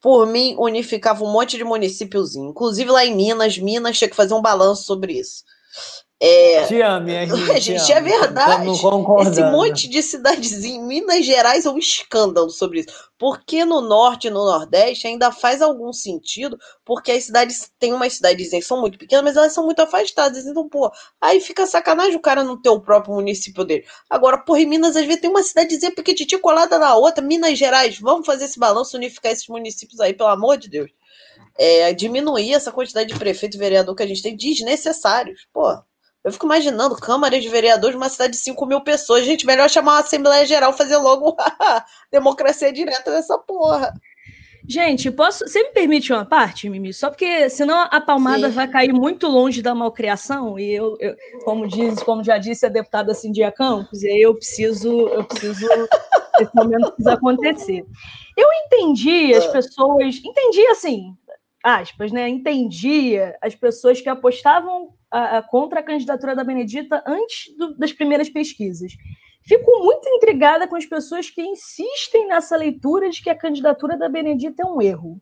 [0.04, 2.50] Por mim, unificava um monte de municípiozinho.
[2.50, 5.46] Inclusive lá em Minas, Minas tinha que fazer um balanço sobre isso.
[6.26, 6.66] É...
[6.68, 7.28] Te amo, minha
[7.60, 7.80] gente.
[7.80, 8.66] gente é verdade.
[9.28, 13.10] Esse monte de cidadezinha em Minas Gerais é um escândalo sobre isso.
[13.20, 18.14] Porque no norte e no nordeste ainda faz algum sentido, porque as cidades tem umas
[18.14, 20.46] cidadezinhas são muito pequenas, mas elas são muito afastadas.
[20.46, 23.86] Então, pô, aí fica sacanagem o cara não ter o próprio município dele.
[24.10, 27.22] Agora, porra, em Minas às vezes tem uma cidadezinha pequititinha colada na outra.
[27.22, 30.90] Minas Gerais, vamos fazer esse balanço, unificar esses municípios aí, pelo amor de Deus.
[31.58, 35.46] É, diminuir essa quantidade de prefeito e vereador que a gente tem desnecessários.
[35.52, 35.84] Pô,
[36.24, 39.26] eu fico imaginando Câmara de Vereadores de uma cidade de 5 mil pessoas.
[39.26, 43.94] Gente, melhor chamar uma Assembleia Geral, fazer logo a democracia direta dessa porra.
[44.66, 45.46] Gente, posso.
[45.46, 46.94] Você me permite uma parte, Mimi?
[46.94, 48.56] Só porque senão a palmada Sim.
[48.56, 50.58] vai cair muito longe da malcriação.
[50.58, 55.26] E eu, eu, como diz, como já disse a deputada Cindia Campos, eu preciso, eu
[55.26, 55.68] preciso.
[56.40, 57.86] esse momento precisa acontecer.
[58.38, 59.52] Eu entendi as ah.
[59.52, 60.22] pessoas.
[60.24, 61.14] Entendi assim,
[61.62, 62.30] aspas, né?
[62.30, 64.94] Entendia as pessoas que apostavam
[65.50, 68.94] contra a candidatura da Benedita antes do, das primeiras pesquisas.
[69.46, 74.08] Fico muito intrigada com as pessoas que insistem nessa leitura de que a candidatura da
[74.08, 75.22] Benedita é um erro.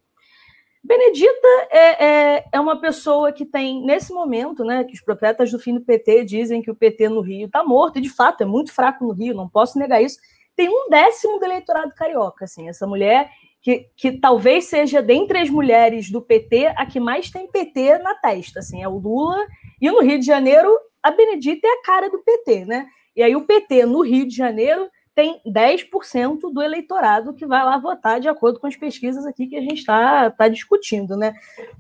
[0.84, 5.60] Benedita é, é, é, uma pessoa que tem, nesse momento, né, que os profetas do
[5.60, 8.46] fim do PT dizem que o PT no Rio está morto, e de fato é
[8.46, 10.18] muito fraco no Rio, não posso negar isso,
[10.56, 12.46] tem um décimo do eleitorado carioca.
[12.46, 13.30] Assim, essa mulher
[13.62, 18.16] que, que talvez seja, dentre as mulheres do PT, a que mais tem PT na
[18.16, 18.60] testa.
[18.60, 19.46] Assim, é o Lula
[19.82, 22.88] e no Rio de Janeiro, a Benedita é a cara do PT, né?
[23.16, 27.78] E aí o PT no Rio de Janeiro tem 10% do eleitorado que vai lá
[27.78, 31.34] votar de acordo com as pesquisas aqui que a gente está tá discutindo, né?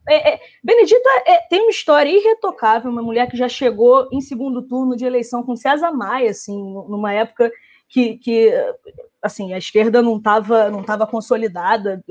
[0.07, 4.61] É, é, Benedita é, tem uma história irretocável, uma mulher que já chegou em segundo
[4.63, 7.49] turno de eleição com César Maia, assim, numa época
[7.87, 8.51] que, que
[9.21, 12.03] assim, a esquerda não estava não tava consolidada.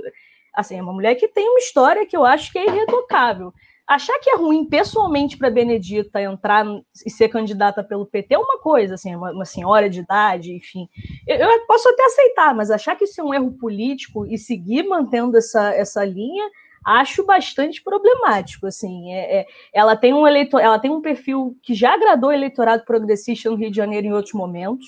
[0.55, 3.53] Assim, é uma mulher que tem uma história que eu acho que é irretocável.
[3.91, 6.65] Achar que é ruim pessoalmente para Benedita entrar
[7.05, 10.89] e ser candidata pelo PT é uma coisa, assim, uma, uma senhora de idade, enfim.
[11.27, 14.85] Eu, eu, posso até aceitar, mas achar que isso é um erro político e seguir
[14.85, 16.49] mantendo essa, essa linha,
[16.87, 18.69] acho bastante problemático.
[18.69, 22.33] Assim, é, é, ela tem um eleitor, ela tem um perfil que já agradou o
[22.33, 24.87] eleitorado progressista no Rio de Janeiro em outros momentos.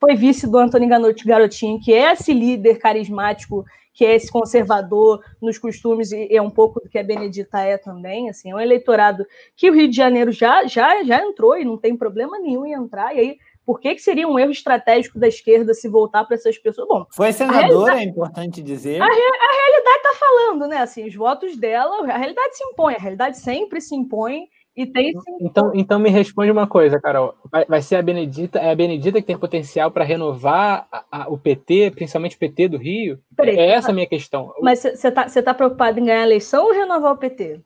[0.00, 0.88] Foi vice do Antônio
[1.24, 6.50] Garotinho, que é esse líder carismático que é esse conservador nos costumes e é um
[6.50, 9.26] pouco do que a Benedita é também, assim, é um eleitorado
[9.56, 12.72] que o Rio de Janeiro já já já entrou e não tem problema nenhum em
[12.72, 16.34] entrar, e aí por que, que seria um erro estratégico da esquerda se voltar para
[16.34, 16.88] essas pessoas?
[16.88, 19.00] Bom, foi senadora, é importante dizer.
[19.00, 20.78] A, a realidade está falando, né?
[20.78, 25.12] Assim, os votos dela, a realidade se impõe, a realidade sempre se impõe e tem
[25.12, 25.36] sim.
[25.40, 27.34] Então, então me responde uma coisa, Carol.
[27.50, 31.28] Vai, vai ser a Benedita, é a Benedita que tem potencial para renovar a, a,
[31.28, 33.18] o PT, principalmente o PT do Rio?
[33.36, 34.54] Peraí, é essa a minha questão.
[34.62, 37.60] Mas você está tá preocupado em ganhar a eleição ou renovar o PT?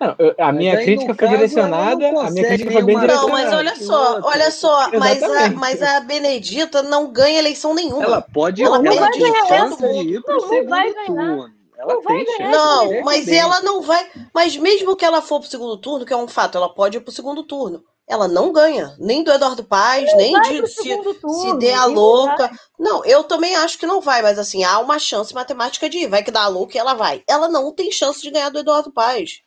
[0.00, 2.08] Não, eu, a minha aí, crítica foi caso, direcionada.
[2.08, 3.26] A minha crítica foi bem direcionada.
[3.26, 8.04] Não, mas olha só, olha só, mas a, mas a Benedita não ganha eleição nenhuma.
[8.04, 11.57] Ela pode ela, ela vai ganhar chance de ir para o segundo turno.
[11.78, 12.42] Ela não tem chance.
[12.42, 14.10] Não, mas ela não vai.
[14.34, 17.00] Mas mesmo que ela for pro segundo turno, que é um fato, ela pode ir
[17.00, 17.84] pro segundo turno.
[18.06, 22.50] Ela não ganha, nem do Eduardo Paes, nem de se, turno, se der a louca.
[22.78, 26.08] Não, eu também acho que não vai, mas assim, há uma chance matemática de ir.
[26.08, 27.22] Vai que dá a louca e ela vai.
[27.28, 29.42] Ela não tem chance de ganhar do Eduardo Paes.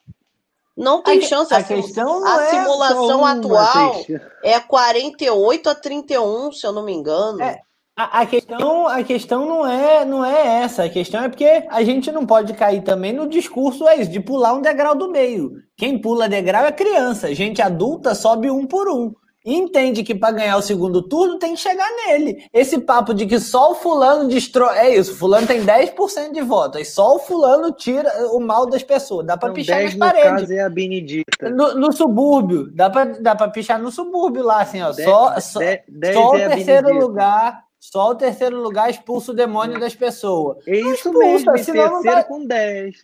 [0.78, 1.54] Não tem a chance.
[1.54, 4.06] A, a questão a é simulação atual
[4.44, 7.42] é 48 a 31, se eu não me engano.
[7.42, 7.60] É,
[7.96, 10.86] a, a, questão, a questão não é, não é essa.
[10.86, 14.20] A questão é porque a gente não pode cair também no discurso é isso, de
[14.20, 15.52] pular um degrau do meio.
[15.76, 17.34] Quem pula degrau é criança.
[17.36, 19.14] Gente adulta sobe um por um.
[19.46, 22.46] entende que para ganhar o segundo turno tem que chegar nele.
[22.54, 24.78] Esse papo de que só o fulano destrói.
[24.78, 28.84] É isso, fulano tem 10% de voto, e só o fulano tira o mal das
[28.84, 29.26] pessoas.
[29.26, 30.32] Dá para então, pichar nas paredes.
[30.32, 31.50] No caso é a Benedita.
[31.50, 34.92] No, no subúrbio, dá para dá pra pichar no subúrbio lá, assim, ó.
[34.92, 37.70] 10, só, só, só é o terceiro lugar.
[37.82, 40.66] Só o terceiro lugar expulsa o demônio das pessoas.
[40.68, 42.24] É isso expulsa, mesmo, terceiro vai...
[42.24, 42.96] com 10.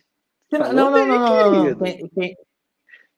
[0.52, 2.36] Não, não, não, não, não, Quem, quem,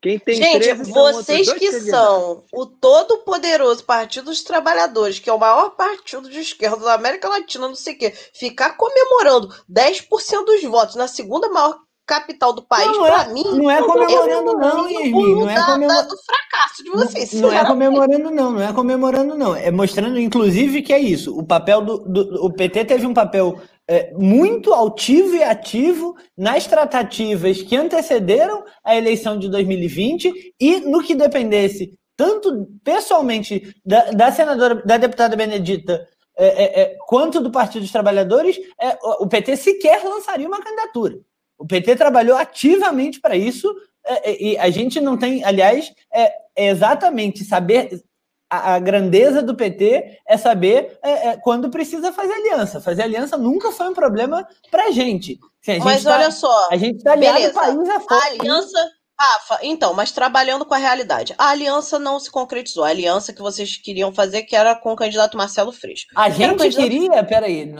[0.01, 5.77] quem tem Gente, vocês que são o todo-poderoso Partido dos Trabalhadores, que é o maior
[5.77, 10.97] partido de esquerda da América Latina, não sei o quê, ficar comemorando 10% dos votos
[10.97, 11.79] na segunda maior
[12.11, 13.45] capital do país, para é, mim.
[13.45, 15.35] Não é comemorando, não, Yasmin.
[15.37, 16.09] Não é comemorando.
[16.09, 17.33] do fracasso de vocês.
[17.35, 18.51] Não, não é comemorando, não.
[18.51, 19.55] Não é comemorando, não.
[19.55, 21.39] É mostrando, inclusive, que é isso.
[21.39, 21.99] O papel do.
[21.99, 28.65] do o PT teve um papel é, muito altivo e ativo nas tratativas que antecederam
[28.85, 35.37] a eleição de 2020 e no que dependesse tanto pessoalmente da, da senadora, da deputada
[35.37, 36.07] Benedita,
[36.37, 41.21] é, é, é quanto do Partido dos Trabalhadores, é, o PT sequer lançaria uma candidatura.
[41.61, 43.71] O PT trabalhou ativamente para isso
[44.07, 48.03] é, é, e a gente não tem, aliás, é, é exatamente saber
[48.49, 52.81] a, a, grandeza do PT é saber é, é, quando precisa fazer aliança.
[52.81, 55.39] Fazer aliança nunca foi um problema para a gente.
[55.63, 57.55] Assim, Mas tá, olha só, a gente está aliado beleza.
[57.61, 58.25] país afora.
[58.25, 58.91] A aliança
[59.21, 61.35] Rafa, então, mas trabalhando com a realidade.
[61.37, 62.85] A aliança não se concretizou.
[62.85, 66.07] A aliança que vocês queriam fazer, que era com o candidato Marcelo Freixo.
[66.16, 66.83] A gente candidato...
[66.83, 67.71] queria, peraí,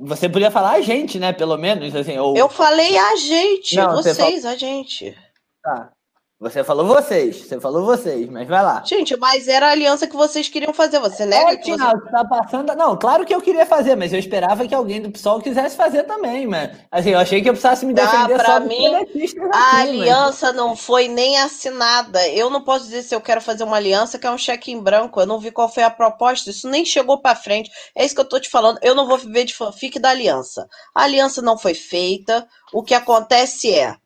[0.00, 2.18] você podia falar a gente, né, pelo menos, assim.
[2.18, 2.36] Ou...
[2.36, 4.54] Eu falei a gente, não, vocês, fala...
[4.54, 5.16] a gente.
[5.62, 5.92] Tá.
[6.42, 8.82] Você falou vocês, você falou vocês, mas vai lá.
[8.84, 10.98] Gente, mas era a aliança que vocês queriam fazer.
[10.98, 12.10] Você nega é, que você...
[12.10, 12.74] tá passando.
[12.74, 16.02] Não, claro que eu queria fazer, mas eu esperava que alguém do PSOL quisesse fazer
[16.02, 18.92] também, mas assim, eu achei que eu precisasse me defender ah, só mim,
[19.52, 20.56] A aliança mas...
[20.56, 22.26] não foi nem assinada.
[22.30, 24.82] Eu não posso dizer se eu quero fazer uma aliança que é um cheque em
[24.82, 25.20] branco.
[25.20, 26.50] Eu não vi qual foi a proposta.
[26.50, 27.70] Isso nem chegou para frente.
[27.94, 28.80] É isso que eu tô te falando.
[28.82, 30.66] Eu não vou viver de fanfic da aliança.
[30.92, 32.44] A aliança não foi feita.
[32.72, 34.01] O que acontece é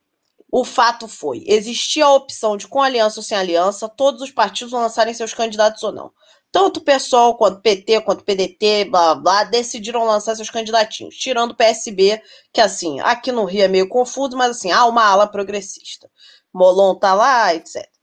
[0.58, 4.72] o fato foi, existia a opção de com aliança ou sem aliança, todos os partidos
[4.72, 6.10] lançarem seus candidatos ou não.
[6.50, 11.54] Tanto o PSOL quanto PT, quanto PDT, blá blá, decidiram lançar seus candidatinhos, tirando o
[11.54, 12.22] PSB,
[12.54, 16.10] que assim, aqui no Rio é meio confuso, mas assim, há uma ala progressista.
[16.54, 17.95] Molon tá lá, etc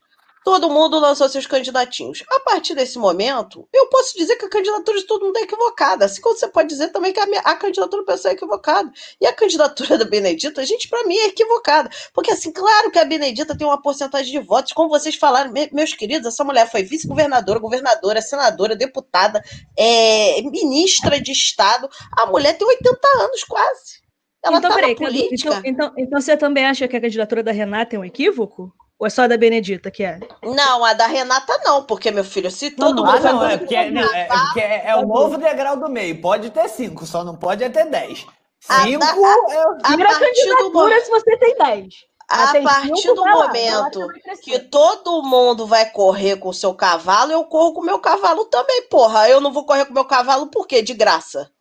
[0.44, 2.24] todo mundo lançou seus candidatinhos.
[2.30, 6.06] A partir desse momento, eu posso dizer que a candidatura de todo mundo é equivocada.
[6.06, 8.92] Assim como você pode dizer também que a, minha, a candidatura do pessoal é equivocada.
[9.20, 11.90] E a candidatura da Benedita, gente, para mim é equivocada.
[12.14, 14.74] Porque, assim, claro que a Benedita tem uma porcentagem de votos.
[14.74, 19.44] Como vocês falaram, me, meus queridos, essa mulher foi vice-governadora, governadora, senadora, deputada,
[19.78, 21.90] é, ministra de Estado.
[22.18, 24.04] A mulher tem 80 anos quase.
[24.44, 25.62] Ela então, tá peraí, política.
[25.66, 28.74] Então, então, então você também acha que a candidatura da Renata é um equívoco?
[29.00, 30.20] Ou é só a da Benedita que é?
[30.44, 33.28] Não, a da Renata não, porque, meu filho, se todo não, mundo.
[33.28, 36.22] Ah, não, é porque, é, não, é, porque é, é, o novo degrau do meio.
[36.22, 38.26] Pode ter cinco, só não pode é ter dez.
[38.60, 39.16] Cinco a, a,
[39.52, 39.64] é.
[39.84, 41.94] A, a partir do se você tem dez.
[42.30, 44.08] A partir do momento
[44.42, 48.46] que todo mundo vai correr com o seu cavalo, eu corro com o meu cavalo
[48.46, 49.30] também, porra.
[49.30, 50.82] Eu não vou correr com o meu cavalo por quê?
[50.82, 51.52] De graça.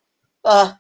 [0.45, 0.77] Ah.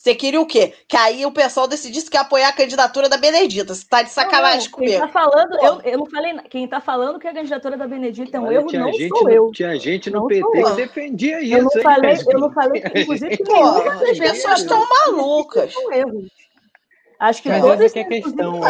[0.00, 0.72] Você queria o quê?
[0.88, 3.74] Que aí o pessoal decidisse que ia apoiar a candidatura da Benedita.
[3.74, 4.92] Você tá de sacanagem não, comigo.
[4.92, 6.38] Quem tá falando, eu, eu não falei.
[6.48, 9.30] Quem tá falando que a candidatura da Benedita é um Olha, erro, não sou no,
[9.30, 9.52] eu.
[9.52, 11.54] Tinha gente no não PT que defendia isso.
[11.54, 15.70] Eu não falei, eu não falei, inclusive, que as pessoas estão malucas.
[15.70, 16.24] São erros.
[17.20, 18.60] Acho que Mas todos é que é questão.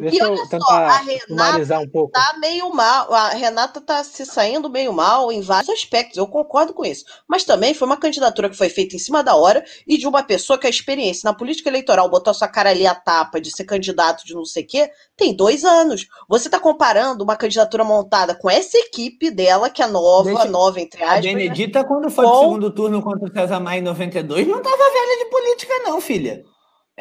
[0.00, 2.10] Deixa eu tentar só, a Renata um pouco.
[2.10, 3.14] tá meio mal.
[3.14, 6.16] A Renata tá se saindo meio mal em vários aspectos.
[6.16, 7.04] Eu concordo com isso.
[7.28, 10.24] Mas também foi uma candidatura que foi feita em cima da hora e de uma
[10.24, 13.54] pessoa que a experiência na política eleitoral botou a sua cara ali a tapa de
[13.54, 16.08] ser candidato de não sei o quê, tem dois anos.
[16.28, 20.44] Você tá comparando uma candidatura montada com essa equipe dela, que é nova, Deixa...
[20.46, 21.18] nova, entre aspas.
[21.18, 22.30] A Benedita, quando foi com...
[22.32, 26.00] pro segundo turno contra o César Maia em 92, não tava velha de política, não,
[26.00, 26.42] filha.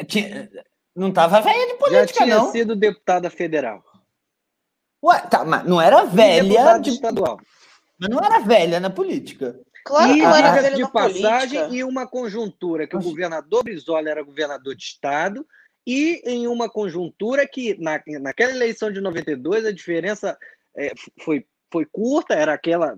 [0.08, 0.48] Tinha
[1.00, 2.52] não tava velha de política, Já tinha não.
[2.52, 3.84] sido deputada federal.
[5.04, 6.78] Ué, tá, mas não era velha.
[6.80, 6.90] De...
[6.90, 7.40] estadual.
[7.98, 9.60] Mas não era velha na política.
[9.86, 11.76] Claro que não era velha de na passagem política.
[11.76, 15.48] e uma conjuntura que o governador Brizola era governador de estado
[15.88, 20.38] e em uma conjuntura que na, naquela eleição de 92 a diferença
[20.76, 22.98] é, foi, foi curta, era aquela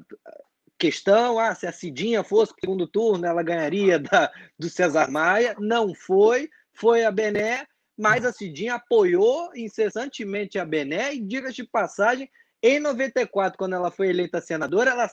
[0.77, 5.93] questão, ah, se a Cidinha fosse segundo turno, ela ganharia da, do César Maia, não
[5.93, 7.67] foi, foi a Bené,
[8.01, 12.27] mas a Cidinha apoiou incessantemente a Bené e, diga de passagem,
[12.63, 15.07] em 94, quando ela foi eleita senadora, ela,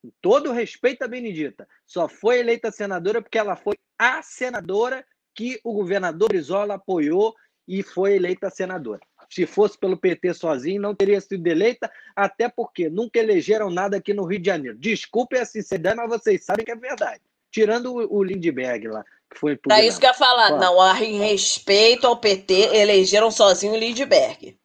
[0.00, 5.58] com todo respeito à Benedita, só foi eleita senadora porque ela foi a senadora que
[5.64, 7.34] o governador Brizola apoiou
[7.66, 9.00] e foi eleita senadora.
[9.28, 14.14] Se fosse pelo PT sozinho, não teria sido eleita, até porque nunca elegeram nada aqui
[14.14, 14.78] no Rio de Janeiro.
[14.78, 17.20] Desculpe a sinceridade, mas vocês sabem que é verdade.
[17.50, 19.04] Tirando o Lindbergh lá,
[19.36, 20.48] foi É isso que eu ia falar.
[20.48, 20.76] Claro.
[20.76, 24.56] Não, em respeito ao PT, elegeram sozinho o Lindbergh.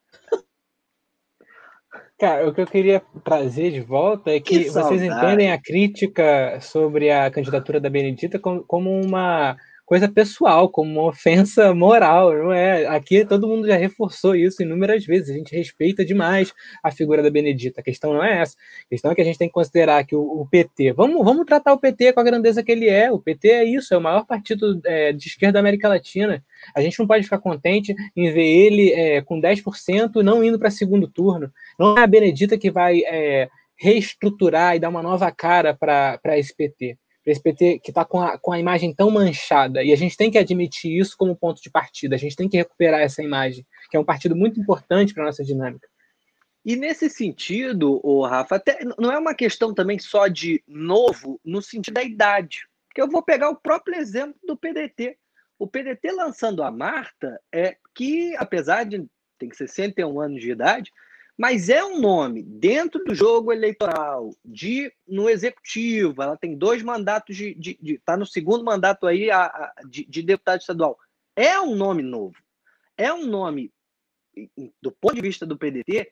[2.19, 6.57] Cara, o que eu queria trazer de volta é que, que vocês entendem a crítica
[6.61, 12.85] sobre a candidatura da Benedita como uma coisa pessoal, como uma ofensa moral, não é?
[12.87, 15.29] Aqui todo mundo já reforçou isso inúmeras vezes.
[15.29, 17.81] A gente respeita demais a figura da Benedita.
[17.81, 18.55] A questão não é essa.
[18.85, 21.45] A questão é que a gente tem que considerar que o, o PT, vamos, vamos
[21.45, 23.11] tratar o PT com a grandeza que ele é.
[23.11, 26.43] O PT é isso, é o maior partido é, de esquerda da América Latina.
[26.75, 30.71] A gente não pode ficar contente em ver ele é, com 10% não indo para
[30.71, 31.51] segundo turno.
[31.77, 36.55] Não é a Benedita que vai é, reestruturar e dar uma nova cara para esse
[36.55, 39.83] PT esse PT que está com a, com a imagem tão manchada.
[39.83, 42.15] E a gente tem que admitir isso como ponto de partida.
[42.15, 45.25] A gente tem que recuperar essa imagem, que é um partido muito importante para a
[45.27, 45.87] nossa dinâmica.
[46.65, 51.61] E nesse sentido, o Rafa, até não é uma questão também só de novo no
[51.61, 52.67] sentido da idade.
[52.87, 55.17] Porque eu vou pegar o próprio exemplo do PDT.
[55.59, 59.05] O PDT lançando a Marta, é que, apesar de
[59.37, 60.91] ter 61 anos de idade,
[61.37, 67.35] mas é um nome dentro do jogo eleitoral, de no executivo, ela tem dois mandatos
[67.35, 67.57] de.
[67.81, 70.97] está tá no segundo mandato aí a, a, de, de deputado estadual.
[71.35, 72.35] É um nome novo.
[72.95, 73.73] É um nome,
[74.79, 76.11] do ponto de vista do PDT,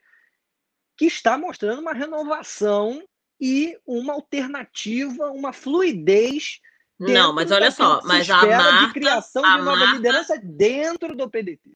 [0.98, 3.04] que está mostrando uma renovação
[3.40, 6.60] e uma alternativa, uma fluidez.
[7.00, 11.30] Não, mas olha só, mas a Marta, de criação de nova Marta, liderança dentro do
[11.30, 11.76] PDT.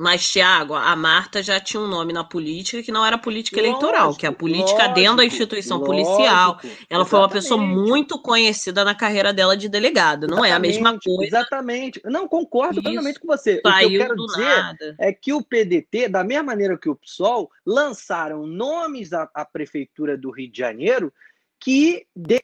[0.00, 3.76] Mas, Tiago, a Marta já tinha um nome na política que não era política lógico,
[3.76, 6.58] eleitoral, que é a política lógico, dentro da instituição lógico, policial.
[6.62, 7.08] Ela exatamente.
[7.10, 10.98] foi uma pessoa muito conhecida na carreira dela de delegada, não exatamente, é a mesma
[10.98, 11.26] coisa.
[11.26, 12.00] Exatamente.
[12.06, 13.60] Não, concordo Isso, totalmente com você.
[13.62, 14.96] O que eu quero dizer nada.
[14.98, 20.16] é que o PDT, da mesma maneira que o PSOL, lançaram nomes à, à Prefeitura
[20.16, 21.12] do Rio de Janeiro
[21.60, 22.42] que de,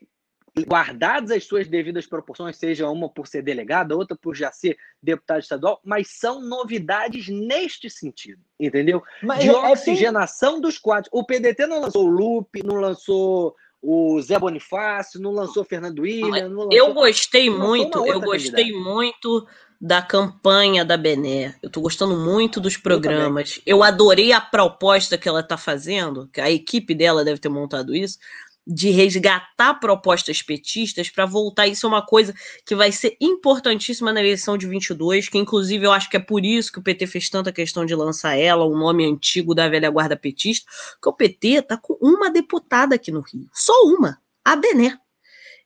[0.64, 5.40] guardadas as suas devidas proporções, seja uma por ser delegada, outra por já ser deputado
[5.40, 9.02] estadual, mas são novidades neste sentido, entendeu?
[9.22, 11.10] Mas de é, é oxigenação dos quadros.
[11.12, 16.00] O PDT não lançou o Lupe, não lançou o Zé Bonifácio, não lançou o Fernando
[16.00, 16.48] William.
[16.48, 16.68] Lançou...
[16.72, 18.94] Eu gostei muito, eu gostei candidata.
[18.94, 19.46] muito
[19.78, 21.54] da campanha da Bené.
[21.62, 23.60] Eu tô gostando muito dos programas.
[23.66, 27.50] Eu, eu adorei a proposta que ela tá fazendo, que a equipe dela deve ter
[27.50, 28.18] montado isso,
[28.66, 31.68] de resgatar propostas petistas para voltar.
[31.68, 35.92] Isso é uma coisa que vai ser importantíssima na eleição de 22, que inclusive eu
[35.92, 38.74] acho que é por isso que o PT fez tanta questão de lançar ela, o
[38.74, 40.68] um nome antigo da velha guarda petista,
[41.00, 44.98] que o PT tá com uma deputada aqui no Rio, só uma, a Bené.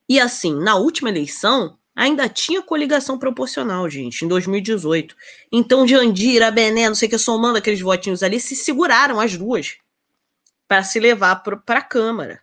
[0.08, 5.14] E assim, na última eleição, ainda tinha coligação proporcional, gente, em 2018.
[5.52, 9.76] Então, Jandira, Bené, não sei o que, somando aqueles votinhos ali, se seguraram as duas
[10.66, 12.42] para se levar para a Câmara.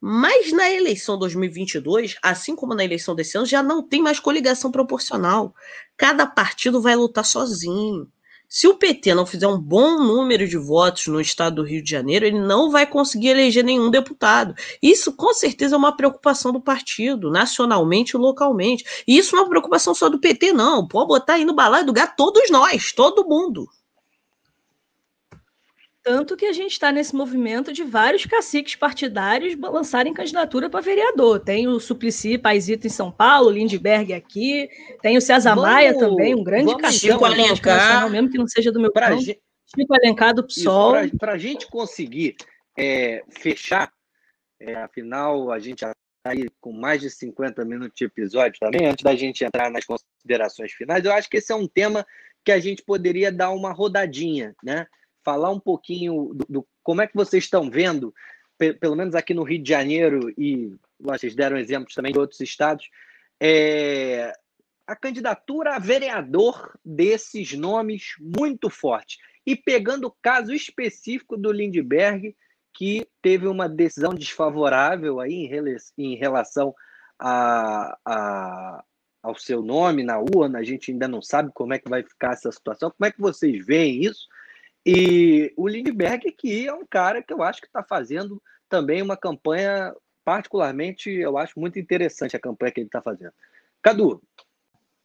[0.00, 4.70] Mas na eleição 2022, assim como na eleição desse ano, já não tem mais coligação
[4.70, 5.54] proporcional.
[5.96, 8.08] Cada partido vai lutar sozinho.
[8.50, 11.90] Se o PT não fizer um bom número de votos no estado do Rio de
[11.90, 14.54] Janeiro, ele não vai conseguir eleger nenhum deputado.
[14.80, 18.84] Isso, com certeza, é uma preocupação do partido, nacionalmente e localmente.
[19.06, 20.88] E isso não é uma preocupação só do PT, não.
[20.88, 23.68] Pode botar aí no balaio do gato todos nós, todo mundo.
[26.08, 31.38] Tanto que a gente está nesse movimento de vários caciques partidários lançarem candidatura para vereador.
[31.38, 34.70] Tem o Suplicy Paisito em São Paulo, Lindbergh aqui,
[35.02, 38.80] tem o César vamos, Maia também, um grande cacique Alencar, mesmo que não seja do
[38.80, 39.20] meu pra plano.
[39.20, 40.94] Gente, Chico Alencar do PSOL.
[41.18, 42.36] Para a gente conseguir
[42.74, 43.92] é, fechar,
[44.58, 48.86] é, afinal, a gente já está aí com mais de 50 minutos de episódio também,
[48.86, 52.06] antes da gente entrar nas considerações finais, eu acho que esse é um tema
[52.42, 54.86] que a gente poderia dar uma rodadinha, né?
[55.28, 58.14] Falar um pouquinho do, do como é que vocês estão vendo,
[58.80, 62.88] pelo menos aqui no Rio de Janeiro, e vocês deram exemplos também de outros estados,
[63.38, 64.32] é,
[64.86, 69.18] a candidatura a vereador desses nomes muito forte.
[69.46, 72.34] E pegando o caso específico do Lindbergh,
[72.72, 75.46] que teve uma decisão desfavorável aí
[75.98, 76.74] em relação
[77.18, 78.84] a, a,
[79.22, 82.32] ao seu nome na urna, a gente ainda não sabe como é que vai ficar
[82.32, 82.90] essa situação.
[82.90, 84.26] Como é que vocês veem isso?
[84.90, 89.18] E o Lindbergh, que é um cara que eu acho que está fazendo também uma
[89.18, 89.92] campanha,
[90.24, 93.32] particularmente, eu acho muito interessante a campanha que ele está fazendo.
[93.82, 94.22] Cadu.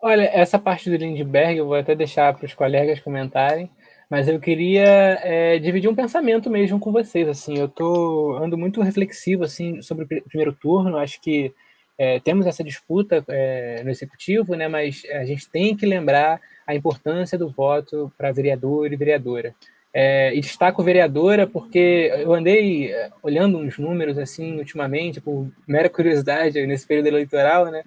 [0.02, 3.70] Olha, essa parte do Lindbergh eu vou até deixar para os colegas comentarem,
[4.10, 7.28] mas eu queria é, dividir um pensamento mesmo com vocês.
[7.28, 10.96] Assim, eu tô ando muito reflexivo assim sobre o primeiro turno.
[10.96, 11.54] Acho que
[11.98, 16.74] é, temos essa disputa é, no executivo, né, mas a gente tem que lembrar a
[16.74, 19.54] importância do voto para vereador e vereadora.
[19.96, 25.88] É, e destaco vereadora porque eu andei é, olhando uns números assim ultimamente, por mera
[25.88, 27.84] curiosidade nesse período eleitoral, né?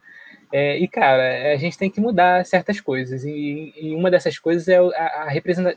[0.53, 3.25] É, e, cara, a gente tem que mudar certas coisas.
[3.25, 5.29] E, e uma dessas coisas é a,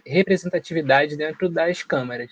[0.06, 2.30] representatividade dentro das câmaras.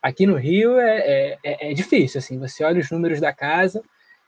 [0.00, 3.82] Aqui no Rio é, é, é difícil, assim, você olha os números da casa,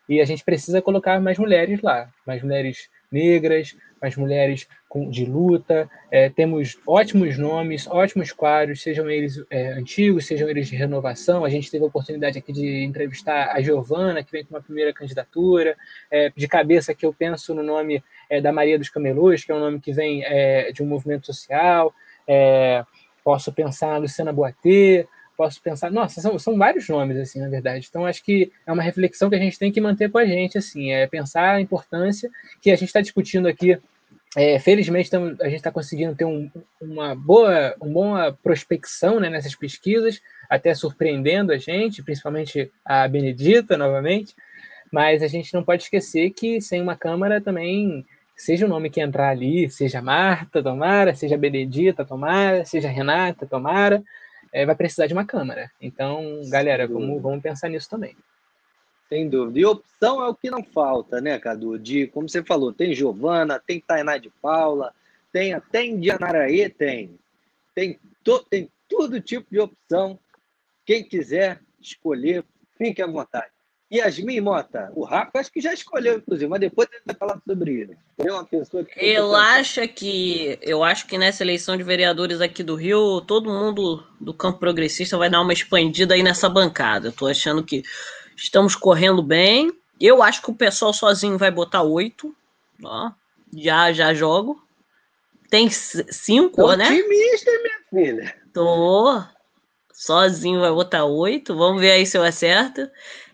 [0.08, 5.24] e a gente precisa colocar mais mulheres lá, mais mulheres negras, mais mulheres com, de
[5.24, 5.88] luta.
[6.10, 11.44] É, temos ótimos nomes, ótimos quadros, sejam eles é, antigos, sejam eles de renovação.
[11.44, 14.92] A gente teve a oportunidade aqui de entrevistar a Giovana, que vem com uma primeira
[14.92, 15.76] candidatura.
[16.10, 19.54] É, de cabeça que eu penso no nome é, da Maria dos Camelôs, que é
[19.54, 21.94] um nome que vem é, de um movimento social.
[22.26, 22.84] É,
[23.22, 27.86] posso pensar na Luciana Boatê, posso pensar, nossa, são, são vários nomes, assim, na verdade.
[27.88, 30.58] Então, acho que é uma reflexão que a gente tem que manter com a gente,
[30.58, 32.30] assim, é pensar a importância
[32.60, 33.78] que a gente está discutindo aqui.
[34.34, 39.28] É, felizmente, tamo, a gente está conseguindo ter um, uma boa, uma boa prospecção né,
[39.28, 44.34] nessas pesquisas, até surpreendendo a gente, principalmente a Benedita, novamente,
[44.90, 49.00] mas a gente não pode esquecer que sem uma Câmara também seja o nome que
[49.00, 54.02] entrar ali, seja Marta, tomara, seja Benedita, tomara, seja Renata, tomara,
[54.50, 55.70] é, vai precisar de uma câmera.
[55.78, 58.16] Então, galera, vamos, vamos pensar nisso também.
[59.12, 59.58] Sem dúvida.
[59.58, 61.78] E opção é o que não falta, né, Cadu?
[61.78, 64.94] De, como você falou, tem Giovana, tem Tainá de Paula,
[65.30, 67.18] tem até Indianaraê, tem.
[67.74, 70.18] Tem, to, tem todo tipo de opção.
[70.86, 72.42] Quem quiser escolher,
[72.78, 73.48] fique à vontade.
[73.92, 77.80] Yasmin Mota, o Rafa acho que já escolheu, inclusive, mas depois ele vai falar sobre
[77.82, 77.96] ele.
[78.16, 82.62] É uma pessoa que eu acho que eu acho que nessa eleição de vereadores aqui
[82.62, 87.08] do Rio, todo mundo do campo progressista vai dar uma expandida aí nessa bancada.
[87.08, 87.82] Eu tô achando que
[88.36, 89.72] estamos correndo bem.
[90.00, 92.34] Eu acho que o pessoal sozinho vai botar oito.
[92.82, 93.10] Ó,
[93.54, 94.62] já já jogo.
[95.48, 96.88] Tem cinco, tô né?
[96.88, 98.34] Otimista, minha filha.
[98.52, 99.22] Tô.
[99.92, 101.54] Sozinho vai botar oito.
[101.54, 102.90] Vamos ver aí se eu acerto.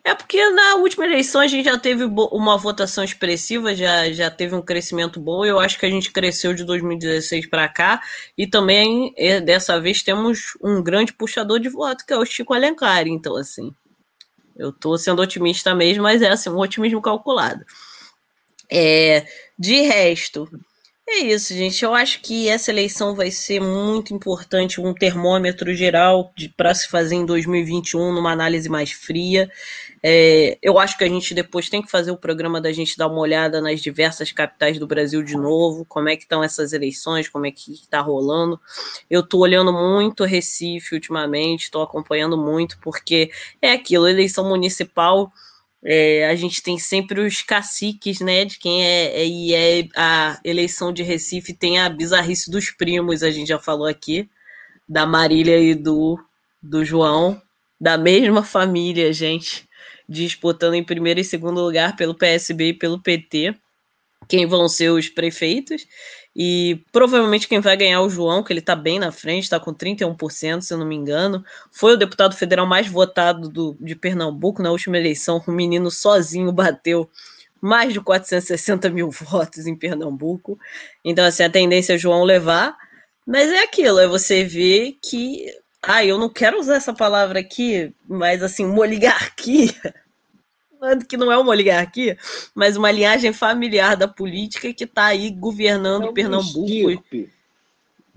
[0.09, 4.55] É porque na última eleição a gente já teve uma votação expressiva, já, já teve
[4.55, 5.44] um crescimento bom.
[5.44, 8.01] Eu acho que a gente cresceu de 2016 para cá
[8.36, 12.55] e também é, dessa vez temos um grande puxador de voto, que é o Chico
[12.55, 13.07] Alencar.
[13.07, 13.70] Então, assim,
[14.59, 17.64] eu estou sendo otimista mesmo, mas é assim, um otimismo calculado.
[18.70, 19.26] É,
[19.59, 20.48] de resto,
[21.11, 21.82] é isso, gente.
[21.84, 27.14] Eu acho que essa eleição vai ser muito importante, um termômetro geral para se fazer
[27.14, 29.50] em 2021, numa análise mais fria.
[30.02, 33.09] É, eu acho que a gente depois tem que fazer o programa da gente dar
[33.09, 37.28] uma olhada nas diversas capitais do Brasil de novo, como é que estão essas eleições,
[37.28, 38.61] como é que está rolando.
[39.09, 43.30] Eu estou olhando muito Recife ultimamente, estou acompanhando muito, porque
[43.61, 45.32] é aquilo, eleição municipal
[45.85, 48.45] é, a gente tem sempre os caciques, né?
[48.45, 53.22] De quem é, é, e é a eleição de Recife tem a bizarrice dos primos,
[53.22, 54.29] a gente já falou aqui,
[54.89, 56.18] da Marília e do,
[56.62, 57.41] do João,
[57.81, 59.68] da mesma família, gente,
[60.09, 63.55] disputando em primeiro e segundo lugar pelo PSB e pelo PT,
[64.29, 65.87] quem vão ser os prefeitos.
[66.41, 69.59] E provavelmente quem vai ganhar é o João, que ele está bem na frente, está
[69.59, 71.45] com 31%, se eu não me engano.
[71.72, 75.43] Foi o deputado federal mais votado do, de Pernambuco na última eleição.
[75.45, 77.11] O menino sozinho bateu
[77.61, 80.57] mais de 460 mil votos em Pernambuco.
[81.05, 82.76] Então, assim, a tendência é João levar.
[83.26, 85.45] Mas é aquilo, é você ver que.
[85.82, 89.74] Ah, eu não quero usar essa palavra aqui, mas assim, uma oligarquia
[91.09, 92.16] que não é uma oligarquia,
[92.55, 97.03] mas uma linhagem familiar da política que está aí governando é Pernambuco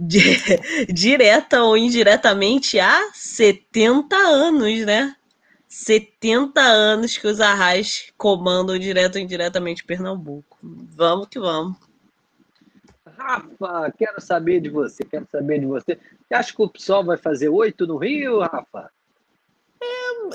[0.89, 5.15] direta ou indiretamente há 70 anos, né?
[5.67, 10.57] 70 anos que os arrais comandam direto ou indiretamente Pernambuco.
[10.61, 11.77] Vamos que vamos.
[13.05, 15.97] Rafa, quero saber de você, quero saber de você.
[16.27, 18.91] Você acha que o PSOL vai fazer oito no Rio, Rafa?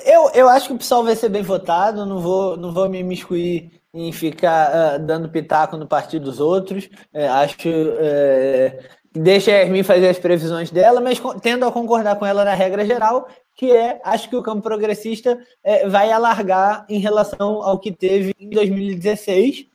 [0.05, 3.01] Eu, eu acho que o pessoal vai ser bem votado, não vou, não vou me
[3.01, 6.89] imiscuir em ficar uh, dando pitaco no partido dos outros.
[7.13, 8.79] É, acho é,
[9.13, 12.85] deixa a Hermin fazer as previsões dela, mas tendo a concordar com ela na regra
[12.85, 17.91] geral, que é acho que o campo progressista é, vai alargar em relação ao que
[17.91, 19.67] teve em 2016.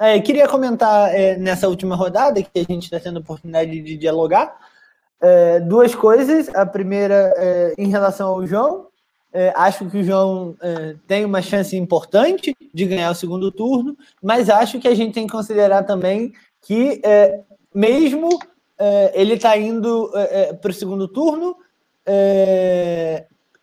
[0.00, 3.96] É, queria comentar é, nessa última rodada, que a gente está tendo a oportunidade de
[3.96, 4.56] dialogar,
[5.20, 6.48] é, duas coisas.
[6.54, 8.86] A primeira, é, em relação ao João,
[9.34, 13.98] é, acho que o João é, tem uma chance importante de ganhar o segundo turno,
[14.22, 16.32] mas acho que a gente tem que considerar também
[16.62, 17.40] que, é,
[17.74, 18.38] mesmo
[18.78, 21.56] é, ele está indo é, é, para o segundo turno,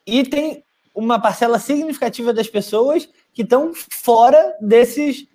[0.05, 0.63] e tem
[0.95, 5.28] uma parcela significativa das pessoas que estão fora desses.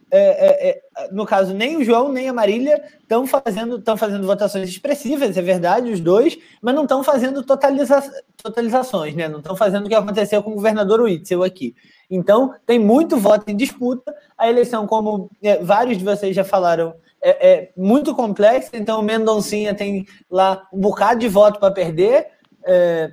[1.13, 5.93] No caso, nem o João nem a Marília estão fazendo, fazendo votações expressivas, é verdade,
[5.93, 8.03] os dois, mas não estão fazendo totaliza
[8.47, 9.29] totalizações, né?
[9.29, 11.75] Não estão fazendo o que aconteceu com o governador Witzel aqui.
[12.11, 14.15] Então, tem muito voto em disputa.
[14.39, 18.71] A eleição, como é, vários de vocês já falaram, é, é muito complexa.
[18.75, 22.29] Então, o Mendoncinha tem lá um bocado de voto para perder.
[22.65, 23.13] É,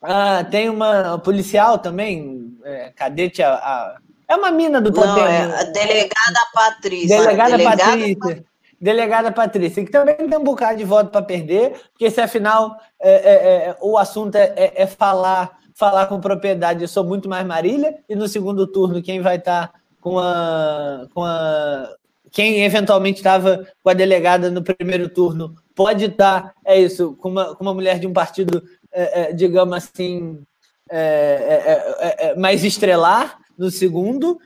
[0.00, 3.96] ah, tem uma policial também, é, cadete, a, a,
[4.28, 5.06] é uma mina do poder.
[5.06, 7.18] Não, é a delegada Patrícia.
[7.18, 8.44] Delegada, delegada Patrícia.
[8.82, 13.12] Delegada Patrícia, que também tem um bocado de voto para perder, porque se afinal é,
[13.12, 13.34] é,
[13.68, 17.96] é o assunto é, é, é, falar, falar com propriedade, eu sou muito mais Marília,
[18.08, 21.94] e no segundo turno quem vai estar tá com a, com a.
[22.32, 27.28] Quem eventualmente estava com a delegada no primeiro turno pode estar, tá, é isso, com
[27.28, 30.42] uma, com uma mulher de um partido é, é, digamos assim,
[30.90, 34.40] é, mais estrelar no segundo.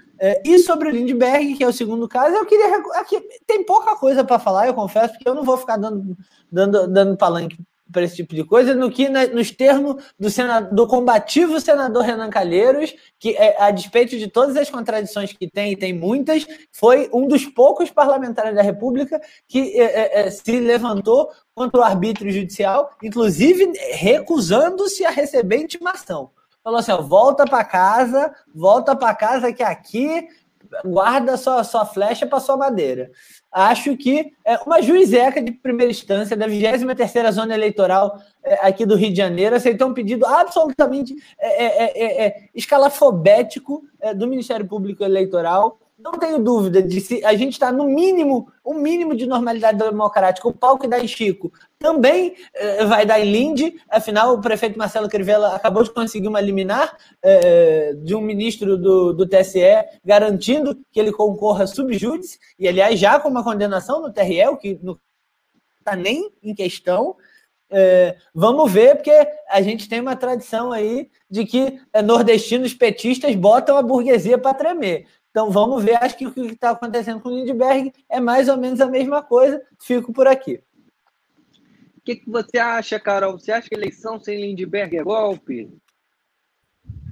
[0.44, 2.76] E sobre o Lindbergh, que é o segundo caso, eu queria.
[2.94, 6.16] Aqui, tem pouca coisa para falar, eu confesso, porque eu não vou ficar dando,
[6.50, 7.58] dando, dando palanque
[7.90, 10.28] para esse tipo de coisa, no que na, nos termos do,
[10.72, 15.72] do combativo senador Renan Calheiros, que é, a despeito de todas as contradições que tem,
[15.72, 21.30] e tem muitas, foi um dos poucos parlamentares da República que é, é, se levantou
[21.54, 26.30] contra o arbítrio judicial, inclusive recusando-se a receber intimação.
[26.66, 30.26] Falou assim: ó, volta para casa, volta para casa que aqui
[30.84, 33.08] guarda sua, sua flecha para sua madeira.
[33.52, 38.96] Acho que é uma juizeca de primeira instância da 23ª Zona Eleitoral é, aqui do
[38.96, 39.54] Rio de Janeiro.
[39.54, 43.84] Aceitou um pedido absolutamente é, é, é, é escalafobético
[44.16, 48.72] do Ministério Público Eleitoral não tenho dúvida de se a gente está no mínimo, o
[48.72, 50.46] um mínimo de normalidade democrática.
[50.46, 54.78] O pau que dá em Chico também eh, vai dar em Linde, afinal, o prefeito
[54.78, 60.78] Marcelo Crivella acabou de conseguir uma liminar eh, de um ministro do, do TSE garantindo
[60.92, 64.98] que ele concorra subjúdice, e aliás, já com uma condenação no TRE, o que não
[65.80, 67.16] está nem em questão.
[67.68, 73.76] É, vamos ver, porque a gente tem uma tradição aí de que nordestinos petistas botam
[73.76, 75.06] a burguesia para tremer.
[75.36, 78.56] Então vamos ver, acho que o que está acontecendo com o Lindbergh é mais ou
[78.56, 79.60] menos a mesma coisa.
[79.78, 80.62] Fico por aqui.
[81.94, 83.38] O que, que você acha, Carol?
[83.38, 85.68] Você acha que eleição sem Lindbergh é golpe?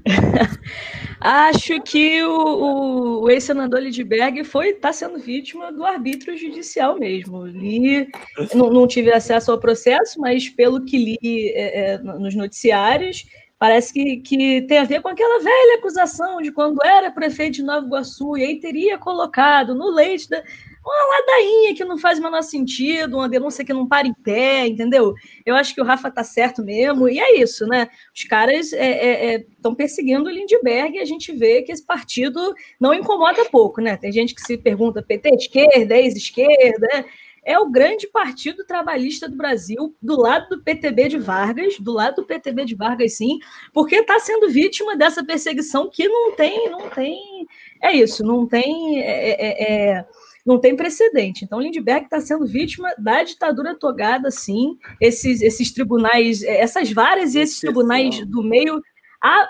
[1.20, 7.44] Acho que o, o, o ex-senador Lindbergh foi está sendo vítima do arbítrio judicial mesmo.
[7.44, 8.08] Li,
[8.54, 13.26] não, não, tive acesso ao processo, mas pelo que li é, é, nos noticiários,
[13.64, 17.62] Parece que, que tem a ver com aquela velha acusação de quando era prefeito de
[17.62, 20.42] Nova Iguaçu e aí teria colocado no leite da,
[20.84, 24.66] uma ladainha que não faz o menor sentido, uma denúncia que não para em pé,
[24.66, 25.14] entendeu?
[25.46, 27.88] Eu acho que o Rafa tá certo mesmo, e é isso, né?
[28.14, 31.86] Os caras estão é, é, é perseguindo o Lindbergh e a gente vê que esse
[31.86, 33.96] partido não incomoda pouco, né?
[33.96, 37.04] Tem gente que se pergunta, PT esquerda, ex-esquerda, né?
[37.44, 42.16] É o grande partido trabalhista do Brasil, do lado do PTB de Vargas, do lado
[42.16, 43.38] do PTB de Vargas, sim,
[43.72, 47.46] porque está sendo vítima dessa perseguição que não tem, não tem,
[47.82, 50.04] é isso, não tem, é, é, é
[50.44, 51.44] não tem precedente.
[51.44, 54.76] Então, Lindbergh está sendo vítima da ditadura togada, sim.
[55.00, 58.82] Esses, esses tribunais, é, essas varas e esses tribunais do meio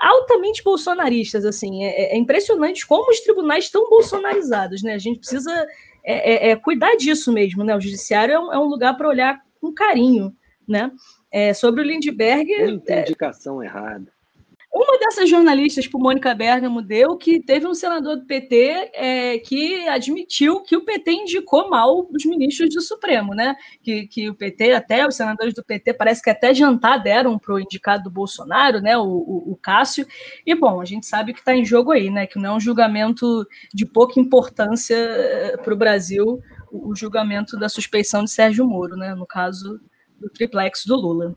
[0.00, 4.94] altamente bolsonaristas, assim, é, é, impressionante como os tribunais estão bolsonarizados, né?
[4.94, 5.66] A gente precisa
[6.04, 7.74] é, é, é, cuidar disso mesmo, né?
[7.74, 10.36] O judiciário é um, é um lugar para olhar com carinho,
[10.68, 10.92] né?
[11.30, 12.46] É, sobre o Lindbergh.
[12.64, 14.13] Muita é, indicação errada.
[14.74, 19.86] Uma dessas jornalistas, por Mônica Bergamo, deu que teve um senador do PT é, que
[19.88, 23.54] admitiu que o PT indicou mal os ministros do Supremo, né?
[23.80, 27.54] Que, que o PT, até os senadores do PT, parece que até jantar deram para
[27.54, 28.98] o indicado do Bolsonaro, né?
[28.98, 30.08] O, o, o, Cássio.
[30.44, 32.26] E, bom, a gente sabe que está em jogo aí, né?
[32.26, 36.40] Que não é um julgamento de pouca importância eh, para o Brasil,
[36.72, 39.14] o julgamento da suspeição de Sérgio Moro, né?
[39.14, 39.80] No caso
[40.18, 41.36] do triplex do Lula.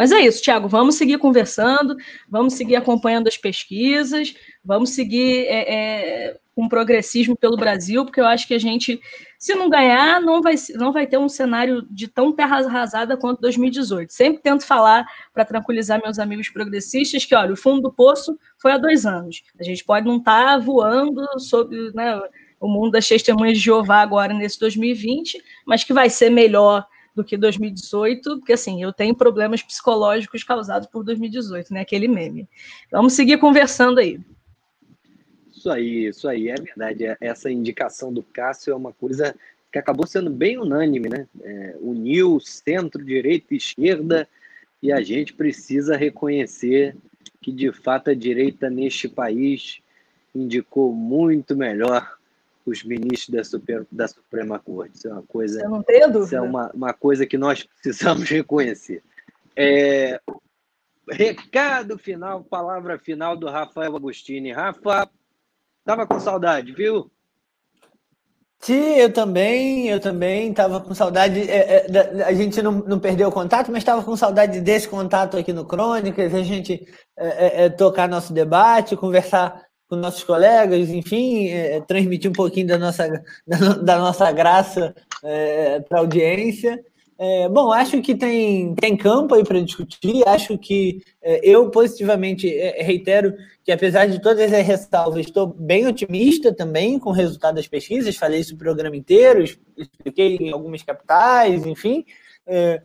[0.00, 1.94] Mas é isso, Tiago, vamos seguir conversando,
[2.26, 4.34] vamos seguir acompanhando as pesquisas,
[4.64, 8.98] vamos seguir é, é, com progressismo pelo Brasil, porque eu acho que a gente,
[9.38, 13.42] se não ganhar, não vai, não vai ter um cenário de tão terra arrasada quanto
[13.42, 14.10] 2018.
[14.10, 18.72] Sempre tento falar, para tranquilizar meus amigos progressistas, que, olha, o fundo do poço foi
[18.72, 19.42] há dois anos.
[19.60, 22.18] A gente pode não estar tá voando sobre né,
[22.58, 27.24] o mundo das testemunhas de Jeová agora nesse 2020, mas que vai ser melhor do
[27.24, 31.80] que 2018, porque assim, eu tenho problemas psicológicos causados por 2018, né?
[31.80, 32.48] Aquele meme.
[32.90, 34.20] Vamos seguir conversando aí.
[35.54, 37.04] Isso aí, isso aí, é verdade.
[37.04, 39.34] É, essa indicação do Cássio é uma coisa
[39.70, 41.26] que acabou sendo bem unânime, né?
[41.42, 44.28] É, uniu centro, direita e esquerda,
[44.82, 46.96] e a gente precisa reconhecer
[47.40, 49.80] que, de fato, a direita neste país
[50.34, 52.19] indicou muito melhor
[52.64, 54.96] os ministros da, Super, da Suprema Corte.
[54.96, 55.62] Isso é uma coisa.
[55.62, 56.26] Eu não tenho dúvida.
[56.26, 59.02] Isso é uma, uma coisa que nós precisamos reconhecer.
[59.56, 60.20] É,
[61.10, 64.52] recado final, palavra final do Rafael Agostini.
[64.52, 65.10] Rafa,
[65.80, 67.10] estava com saudade, viu?
[68.60, 71.40] Sim, eu também, eu também estava com saudade.
[71.50, 75.38] É, é, a gente não, não perdeu o contato, mas estava com saudade desse contato
[75.38, 76.86] aqui no Crônicas, a gente
[77.16, 82.68] é, é, é tocar nosso debate, conversar com nossos colegas, enfim, é, transmitir um pouquinho
[82.68, 83.08] da nossa,
[83.44, 86.80] da, da nossa graça é, para a audiência.
[87.18, 90.26] É, bom, acho que tem, tem campo aí para discutir.
[90.26, 93.34] Acho que é, eu positivamente é, reitero
[93.64, 98.16] que, apesar de todas as ressalvas, estou bem otimista também com o resultado das pesquisas.
[98.16, 102.06] Falei isso o programa inteiro, expliquei em algumas capitais, enfim.
[102.46, 102.80] É,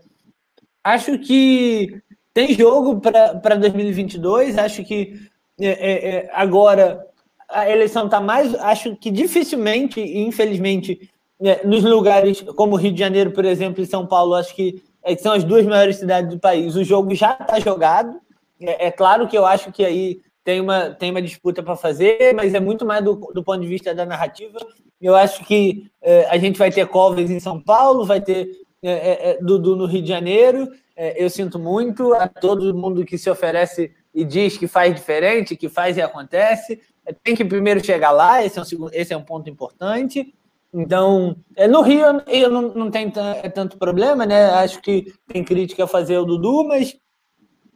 [0.84, 2.02] acho que
[2.34, 4.58] tem jogo para 2022.
[4.58, 5.14] Acho que
[5.60, 7.06] é, é, é, agora
[7.50, 8.54] a eleição está mais.
[8.56, 11.10] Acho que dificilmente, infelizmente,
[11.42, 15.16] é, nos lugares como Rio de Janeiro, por exemplo, e São Paulo, acho que, é,
[15.16, 18.20] que são as duas maiores cidades do país, o jogo já está jogado.
[18.60, 22.34] É, é, claro que eu acho que aí tem uma, tem uma disputa para fazer,
[22.34, 24.60] mas é muito mais do, do ponto de vista da narrativa.
[25.02, 28.50] Eu acho que é, a gente vai ter Covas em São Paulo, vai ter
[28.84, 30.70] é, Dudu no Rio de Janeiro.
[30.96, 35.68] eu sinto muito a todo mundo que se oferece e diz que faz diferente, que
[35.68, 36.80] faz e acontece.
[37.22, 40.34] Tem que primeiro chegar lá, esse é um, esse é um ponto importante.
[40.74, 43.12] Então, é, no Rio eu não, não tenho
[43.44, 44.46] é tanto problema, né?
[44.52, 46.98] Acho que tem crítica a fazer o Dudu, mas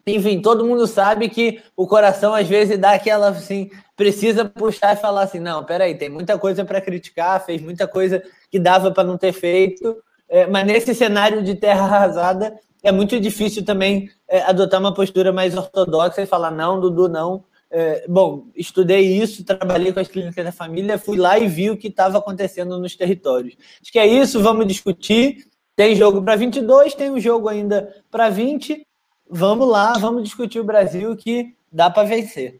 [0.07, 4.99] enfim, todo mundo sabe que o coração às vezes dá aquela assim, precisa puxar e
[4.99, 9.03] falar assim: não, peraí, tem muita coisa para criticar, fez muita coisa que dava para
[9.03, 14.41] não ter feito, é, mas nesse cenário de terra arrasada é muito difícil também é,
[14.41, 17.43] adotar uma postura mais ortodoxa e falar: não, Dudu, não.
[17.71, 21.77] É, bom, estudei isso, trabalhei com as clínicas da família, fui lá e vi o
[21.77, 23.55] que estava acontecendo nos territórios.
[23.79, 25.47] Acho que é isso, vamos discutir.
[25.75, 28.85] Tem jogo para 22, tem um jogo ainda para 20.
[29.29, 32.59] Vamos lá, vamos discutir o Brasil que dá para vencer.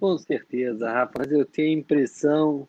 [0.00, 2.66] Com certeza, mas eu tenho a impressão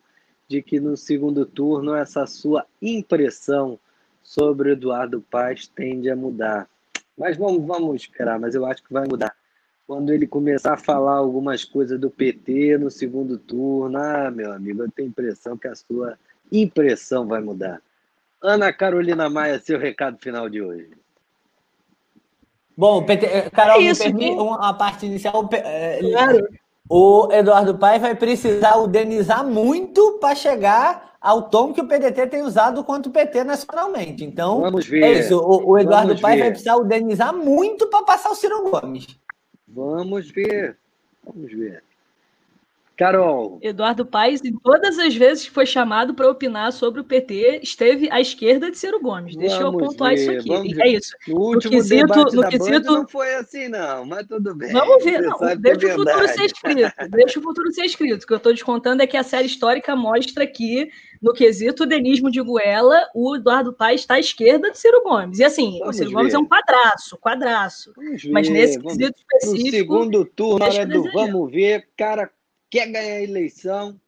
[0.47, 3.79] de que no segundo turno essa sua impressão
[4.27, 6.67] sobre o Eduardo Paz tende a mudar.
[7.17, 9.33] Mas vamos, vamos esperar, mas eu acho que vai mudar.
[9.87, 14.83] Quando ele começar a falar algumas coisas do PT no segundo turno, ah, meu amigo,
[14.83, 16.19] eu tenho a impressão que a sua
[16.51, 17.81] impressão vai mudar.
[18.41, 20.91] Ana Carolina Maia, seu recado final de hoje.
[22.75, 25.49] Bom, PT, Carol, é isso, me permite uma parte inicial.
[25.53, 26.47] Eh, claro.
[26.89, 32.41] O Eduardo Paes vai precisar udenizar muito para chegar ao tom que o PDT tem
[32.43, 34.23] usado contra o PT nacionalmente.
[34.23, 35.03] Então, Vamos ver.
[35.03, 35.37] é isso.
[35.37, 39.07] O, o Eduardo Paes vai precisar udenizar muito para passar o Ciro Gomes.
[39.67, 40.77] Vamos ver.
[41.25, 41.83] Vamos ver.
[42.97, 43.59] Carol.
[43.61, 48.09] Eduardo Paes, em todas as vezes que foi chamado para opinar sobre o PT, esteve
[48.11, 49.35] à esquerda de Ciro Gomes.
[49.35, 50.15] Deixa Vamos eu pontuar ver.
[50.15, 50.49] isso aqui.
[50.49, 51.11] Vamos é isso.
[51.27, 52.91] No último no quesito, debate no quesito...
[52.91, 54.71] não foi assim, não, mas tudo bem.
[54.71, 55.21] Vamos ver.
[55.21, 56.91] Não, deixa o futuro ser escrito.
[57.11, 58.23] Deixa o futuro ser escrito.
[58.23, 60.89] O que eu estou descontando é que a série histórica mostra que,
[61.21, 65.37] no quesito denismo de Goela, o Eduardo Paes está à esquerda de Ciro Gomes.
[65.37, 66.15] E assim, Vamos o Ciro ver.
[66.15, 67.93] Gomes é um quadraço, quadraço.
[68.31, 68.97] Mas nesse Vamos...
[68.97, 69.93] quesito específico.
[69.93, 72.27] No segundo turno, hora do vamos ver, cara
[72.69, 73.99] quer ganhar a eleição,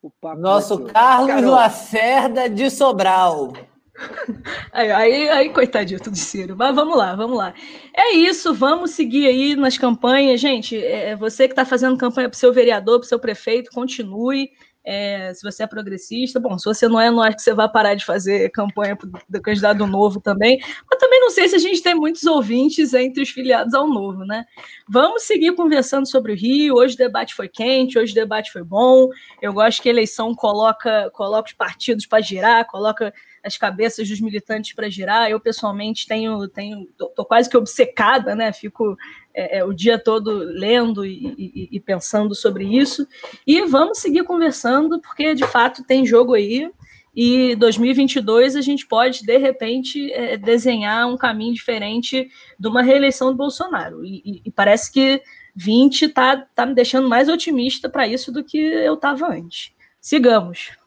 [0.00, 1.50] o papo Nosso Carlos Carol.
[1.50, 3.52] Lacerda de Sobral.
[4.72, 6.56] Aí, aí, aí, coitadinho do Ciro.
[6.56, 7.54] Mas vamos lá, vamos lá.
[7.94, 10.40] É isso, vamos seguir aí nas campanhas.
[10.40, 13.70] Gente, é, você que está fazendo campanha para o seu vereador, para o seu prefeito,
[13.70, 14.50] continue
[14.84, 16.40] é, se você é progressista.
[16.40, 18.96] Bom, se você não é, não acho que você vai parar de fazer campanha
[19.28, 20.60] do candidato novo também.
[20.90, 24.24] Mas também não sei se a gente tem muitos ouvintes entre os filiados ao novo,
[24.24, 24.44] né?
[24.88, 26.76] Vamos seguir conversando sobre o Rio.
[26.76, 29.08] Hoje o debate foi quente, hoje o debate foi bom.
[29.40, 33.12] Eu gosto que a eleição coloca, coloca os partidos para girar, coloca
[33.44, 35.30] as cabeças dos militantes para girar.
[35.30, 38.52] Eu, pessoalmente, tenho, tenho tô, tô, quase que obcecada, né?
[38.52, 38.96] Fico
[39.34, 43.06] é, é, o dia todo lendo e, e, e, pensando sobre isso.
[43.46, 46.70] E vamos seguir conversando, porque, de fato, tem jogo aí.
[47.14, 52.28] E 2022 a gente pode, de repente, é, desenhar um caminho diferente
[52.58, 54.04] de uma reeleição do Bolsonaro.
[54.04, 55.20] E, e parece que
[55.54, 59.72] 20 está tá me deixando mais otimista para isso do que eu estava antes.
[60.00, 60.81] Sigamos.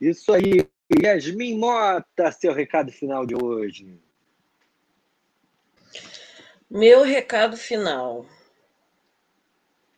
[0.00, 0.66] Isso aí.
[1.00, 4.00] Yasmin Mota, seu recado final de hoje.
[6.68, 8.26] Meu recado final.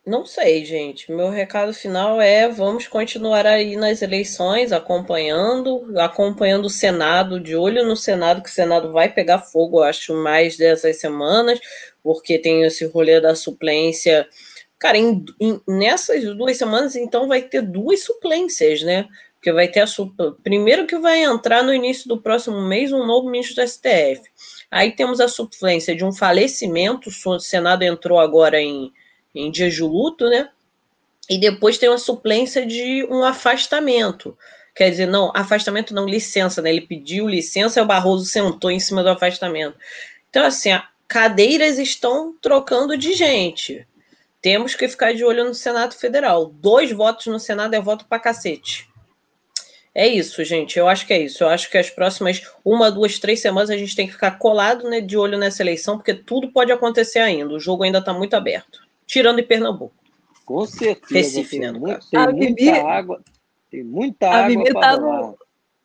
[0.05, 1.11] Não sei, gente.
[1.11, 7.85] Meu recado final é: vamos continuar aí nas eleições, acompanhando, acompanhando o Senado, de olho
[7.85, 11.59] no Senado, que o Senado vai pegar fogo, acho, mais dessas semanas,
[12.03, 14.27] porque tem esse rolê da suplência
[14.83, 19.07] Cara, em, em, nessas duas semanas, então, vai ter duas suplências, né?
[19.43, 19.87] Porque vai ter a
[20.41, 24.21] primeiro que vai entrar no início do próximo mês um novo ministro do STF.
[24.71, 28.93] Aí temos a suplência de um falecimento, o Senado entrou agora em,
[29.35, 30.49] em dias de luto, né?
[31.29, 34.37] E depois tem uma suplência de um afastamento.
[34.73, 36.69] Quer dizer, não, afastamento não, licença, né?
[36.69, 39.77] Ele pediu licença e o Barroso sentou em cima do afastamento.
[40.29, 40.69] Então, assim,
[41.05, 43.85] cadeiras estão trocando de gente.
[44.41, 46.45] Temos que ficar de olho no Senado Federal.
[46.45, 48.92] Dois votos no Senado é voto pra cacete.
[49.95, 50.79] É isso, gente.
[50.79, 51.43] Eu acho que é isso.
[51.43, 54.89] Eu acho que as próximas uma, duas, três semanas a gente tem que ficar colado
[54.89, 57.53] né, de olho nessa eleição, porque tudo pode acontecer ainda.
[57.53, 58.79] O jogo ainda está muito aberto.
[59.05, 59.93] Tirando em Pernambuco.
[60.45, 61.13] Com certeza.
[61.13, 63.21] Recife, tem, né, muito, tem muita água.
[63.69, 64.69] Tem muita a água.
[64.69, 65.37] A tá no,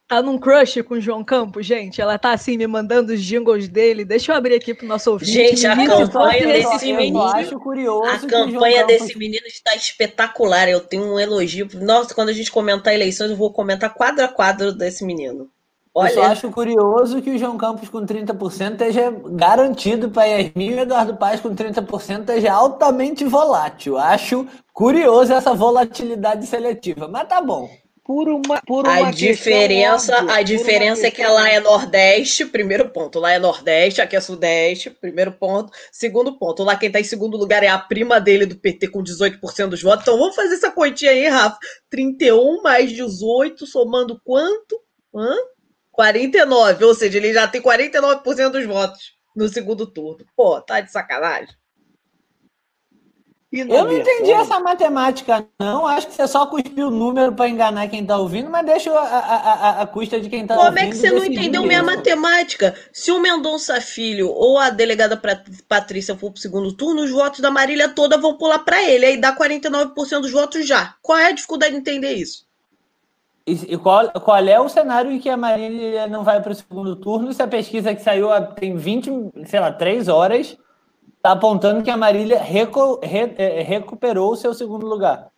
[0.08, 2.00] tá num crush com o João Campos, gente.
[2.00, 4.06] Ela tá assim me mandando os jingles dele.
[4.06, 5.30] Deixa eu abrir aqui pro nosso ouvinte.
[5.30, 7.22] Gente, a campanha desse menino.
[7.22, 10.66] acho curioso a campanha desse menino está espetacular.
[10.68, 11.68] Eu tenho um elogio.
[11.74, 15.50] Nossa, quando a gente comentar eleições, eu vou comentar quadro a quadro desse menino.
[15.94, 16.10] Olha.
[16.10, 20.74] Eu só acho curioso que o João Campos com 30% esteja garantido para Yasmin e
[20.74, 23.98] o Eduardo Paz com 30% esteja altamente volátil.
[23.98, 27.68] Acho curioso essa volatilidade seletiva, mas tá bom.
[28.08, 32.88] Por uma, por uma a diferença, óbvia, a diferença é que lá é Nordeste, primeiro
[32.88, 33.18] ponto.
[33.18, 35.70] Lá é Nordeste, aqui é Sudeste, primeiro ponto.
[35.92, 39.04] Segundo ponto, lá quem está em segundo lugar é a prima dele do PT com
[39.04, 40.04] 18% dos votos.
[40.04, 41.58] Então vamos fazer essa continha aí, Rafa.
[41.90, 44.80] 31 mais 18, somando quanto?
[45.14, 45.36] Hã?
[45.92, 50.24] 49, ou seja, ele já tem 49% dos votos no segundo turno.
[50.34, 51.54] Pô, tá de sacanagem.
[53.50, 55.86] Eu não entendi essa matemática, não.
[55.86, 59.00] Acho que você só cuspiu o número para enganar quem está ouvindo, mas deixa a,
[59.00, 60.74] a, a, a custa de quem está ouvindo.
[60.74, 62.74] Como é que você não entendeu minha matemática?
[62.92, 65.20] Se o Mendonça Filho ou a delegada
[65.66, 69.06] Patrícia for para o segundo turno, os votos da Marília toda vão pular para ele.
[69.06, 70.94] Aí dá 49% dos votos já.
[71.00, 72.46] Qual é a dificuldade de entender isso?
[73.46, 76.54] E, e qual, qual é o cenário em que a Marília não vai para o
[76.54, 79.10] segundo turno se a pesquisa que saiu tem 20,
[79.46, 80.58] sei lá, 3 horas
[81.18, 85.30] está apontando que a Marília recu, re, é, recuperou o seu segundo lugar.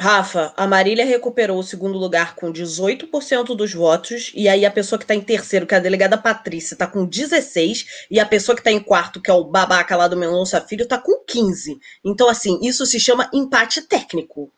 [0.00, 4.96] Rafa, a Marília recuperou o segundo lugar com 18% dos votos, e aí a pessoa
[4.96, 8.54] que está em terceiro, que é a delegada Patrícia, está com 16%, e a pessoa
[8.54, 11.78] que está em quarto, que é o babaca lá do Mendonça Filho, está com 15%.
[12.04, 14.52] Então, assim, isso se chama empate técnico.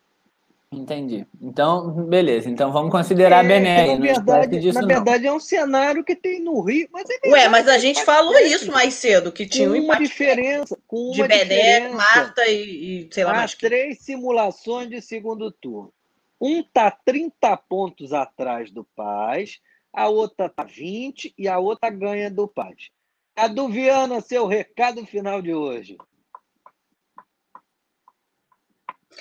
[0.73, 1.27] Entendi.
[1.41, 2.49] Então, beleza.
[2.49, 3.99] Então vamos considerar é, BNR.
[3.99, 6.89] Na verdade, disso, na verdade é um cenário que tem no Rio.
[6.93, 9.85] Mas é verdade, Ué, mas a gente falou isso mais cedo, que tinha com um
[9.85, 10.79] uma diferença.
[10.87, 13.55] Com uma de BNR, Marta e, e sei lá Há mais.
[13.55, 15.93] três simulações de segundo turno.
[16.41, 19.59] Um tá 30 pontos atrás do Paz,
[19.93, 22.91] a outra tá 20 e a outra ganha do Paz.
[23.35, 25.99] A do Viana, seu recado final de hoje.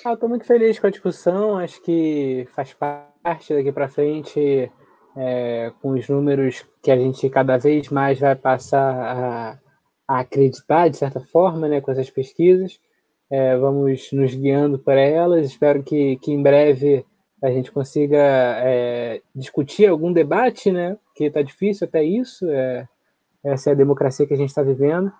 [0.02, 4.72] Ah, Estou muito feliz com a discussão, acho que faz parte daqui para frente,
[5.14, 9.58] é, com os números que a gente cada vez mais vai passar a,
[10.08, 12.80] a acreditar, de certa forma, né, com essas pesquisas.
[13.30, 15.46] É, vamos nos guiando por elas.
[15.46, 17.04] Espero que, que em breve
[17.42, 20.96] a gente consiga é, discutir algum debate, né?
[21.14, 22.48] Que está difícil até isso.
[22.50, 22.88] É,
[23.44, 25.12] essa é a democracia que a gente está vivendo.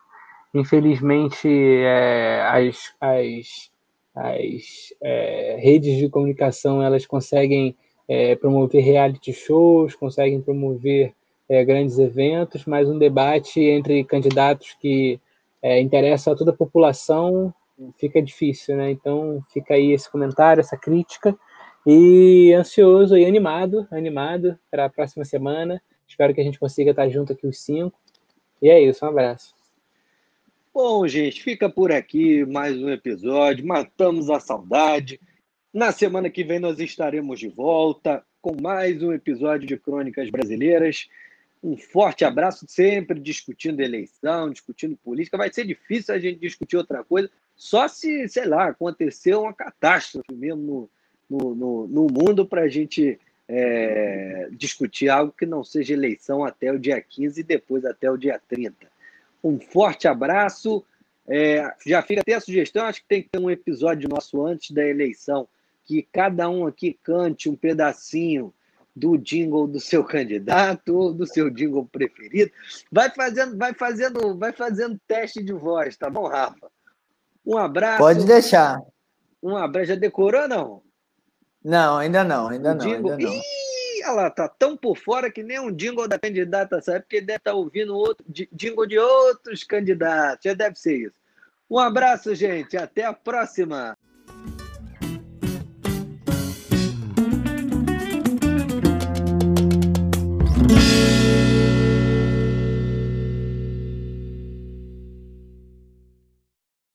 [0.55, 3.71] Infelizmente, é, as, as
[4.15, 7.77] as é, redes de comunicação elas conseguem
[8.09, 11.13] é, promover reality shows, conseguem promover
[11.49, 15.21] é, grandes eventos, mas um debate entre candidatos que
[15.63, 17.55] é, interessa a toda a população
[17.99, 18.91] fica difícil, né?
[18.91, 21.37] Então fica aí esse comentário, essa crítica
[21.87, 25.81] e ansioso e animado, animado para a próxima semana.
[26.07, 27.99] Espero que a gente consiga estar junto aqui os cinco.
[28.61, 29.60] E é isso, um abraço.
[30.73, 33.67] Bom, gente, fica por aqui mais um episódio.
[33.67, 35.21] Matamos a saudade.
[35.75, 41.09] Na semana que vem nós estaremos de volta com mais um episódio de Crônicas Brasileiras.
[41.61, 45.37] Um forte abraço, sempre discutindo eleição, discutindo política.
[45.37, 50.33] Vai ser difícil a gente discutir outra coisa, só se, sei lá, aconteceu uma catástrofe
[50.33, 50.89] mesmo
[51.29, 53.19] no, no, no, no mundo para a gente
[53.49, 58.17] é, discutir algo que não seja eleição até o dia 15 e depois até o
[58.17, 59.00] dia 30.
[59.43, 60.85] Um forte abraço.
[61.29, 64.73] É, já fica até a sugestão, acho que tem que ter um episódio nosso antes
[64.73, 65.47] da eleição,
[65.85, 68.53] que cada um aqui cante um pedacinho
[68.95, 72.51] do jingle do seu candidato ou do seu jingle preferido.
[72.91, 76.71] Vai fazendo, vai fazendo, vai fazendo teste de voz, tá bom, Rafa?
[77.47, 77.99] Um abraço.
[77.99, 78.81] Pode deixar.
[79.43, 79.89] Um abraço.
[79.89, 80.83] Já decorou não?
[81.65, 82.85] Não, ainda não, ainda não.
[82.85, 83.13] Jingle...
[83.13, 83.35] Ainda não.
[83.35, 83.43] Ih,
[84.03, 87.53] ela tá tão por fora que nem um jingle da candidata sabe, porque deve estar
[87.53, 90.45] tá ouvindo outro jingle de outros candidatos.
[90.45, 91.21] Já deve ser isso.
[91.71, 92.77] Um abraço, gente.
[92.77, 93.97] Até a próxima.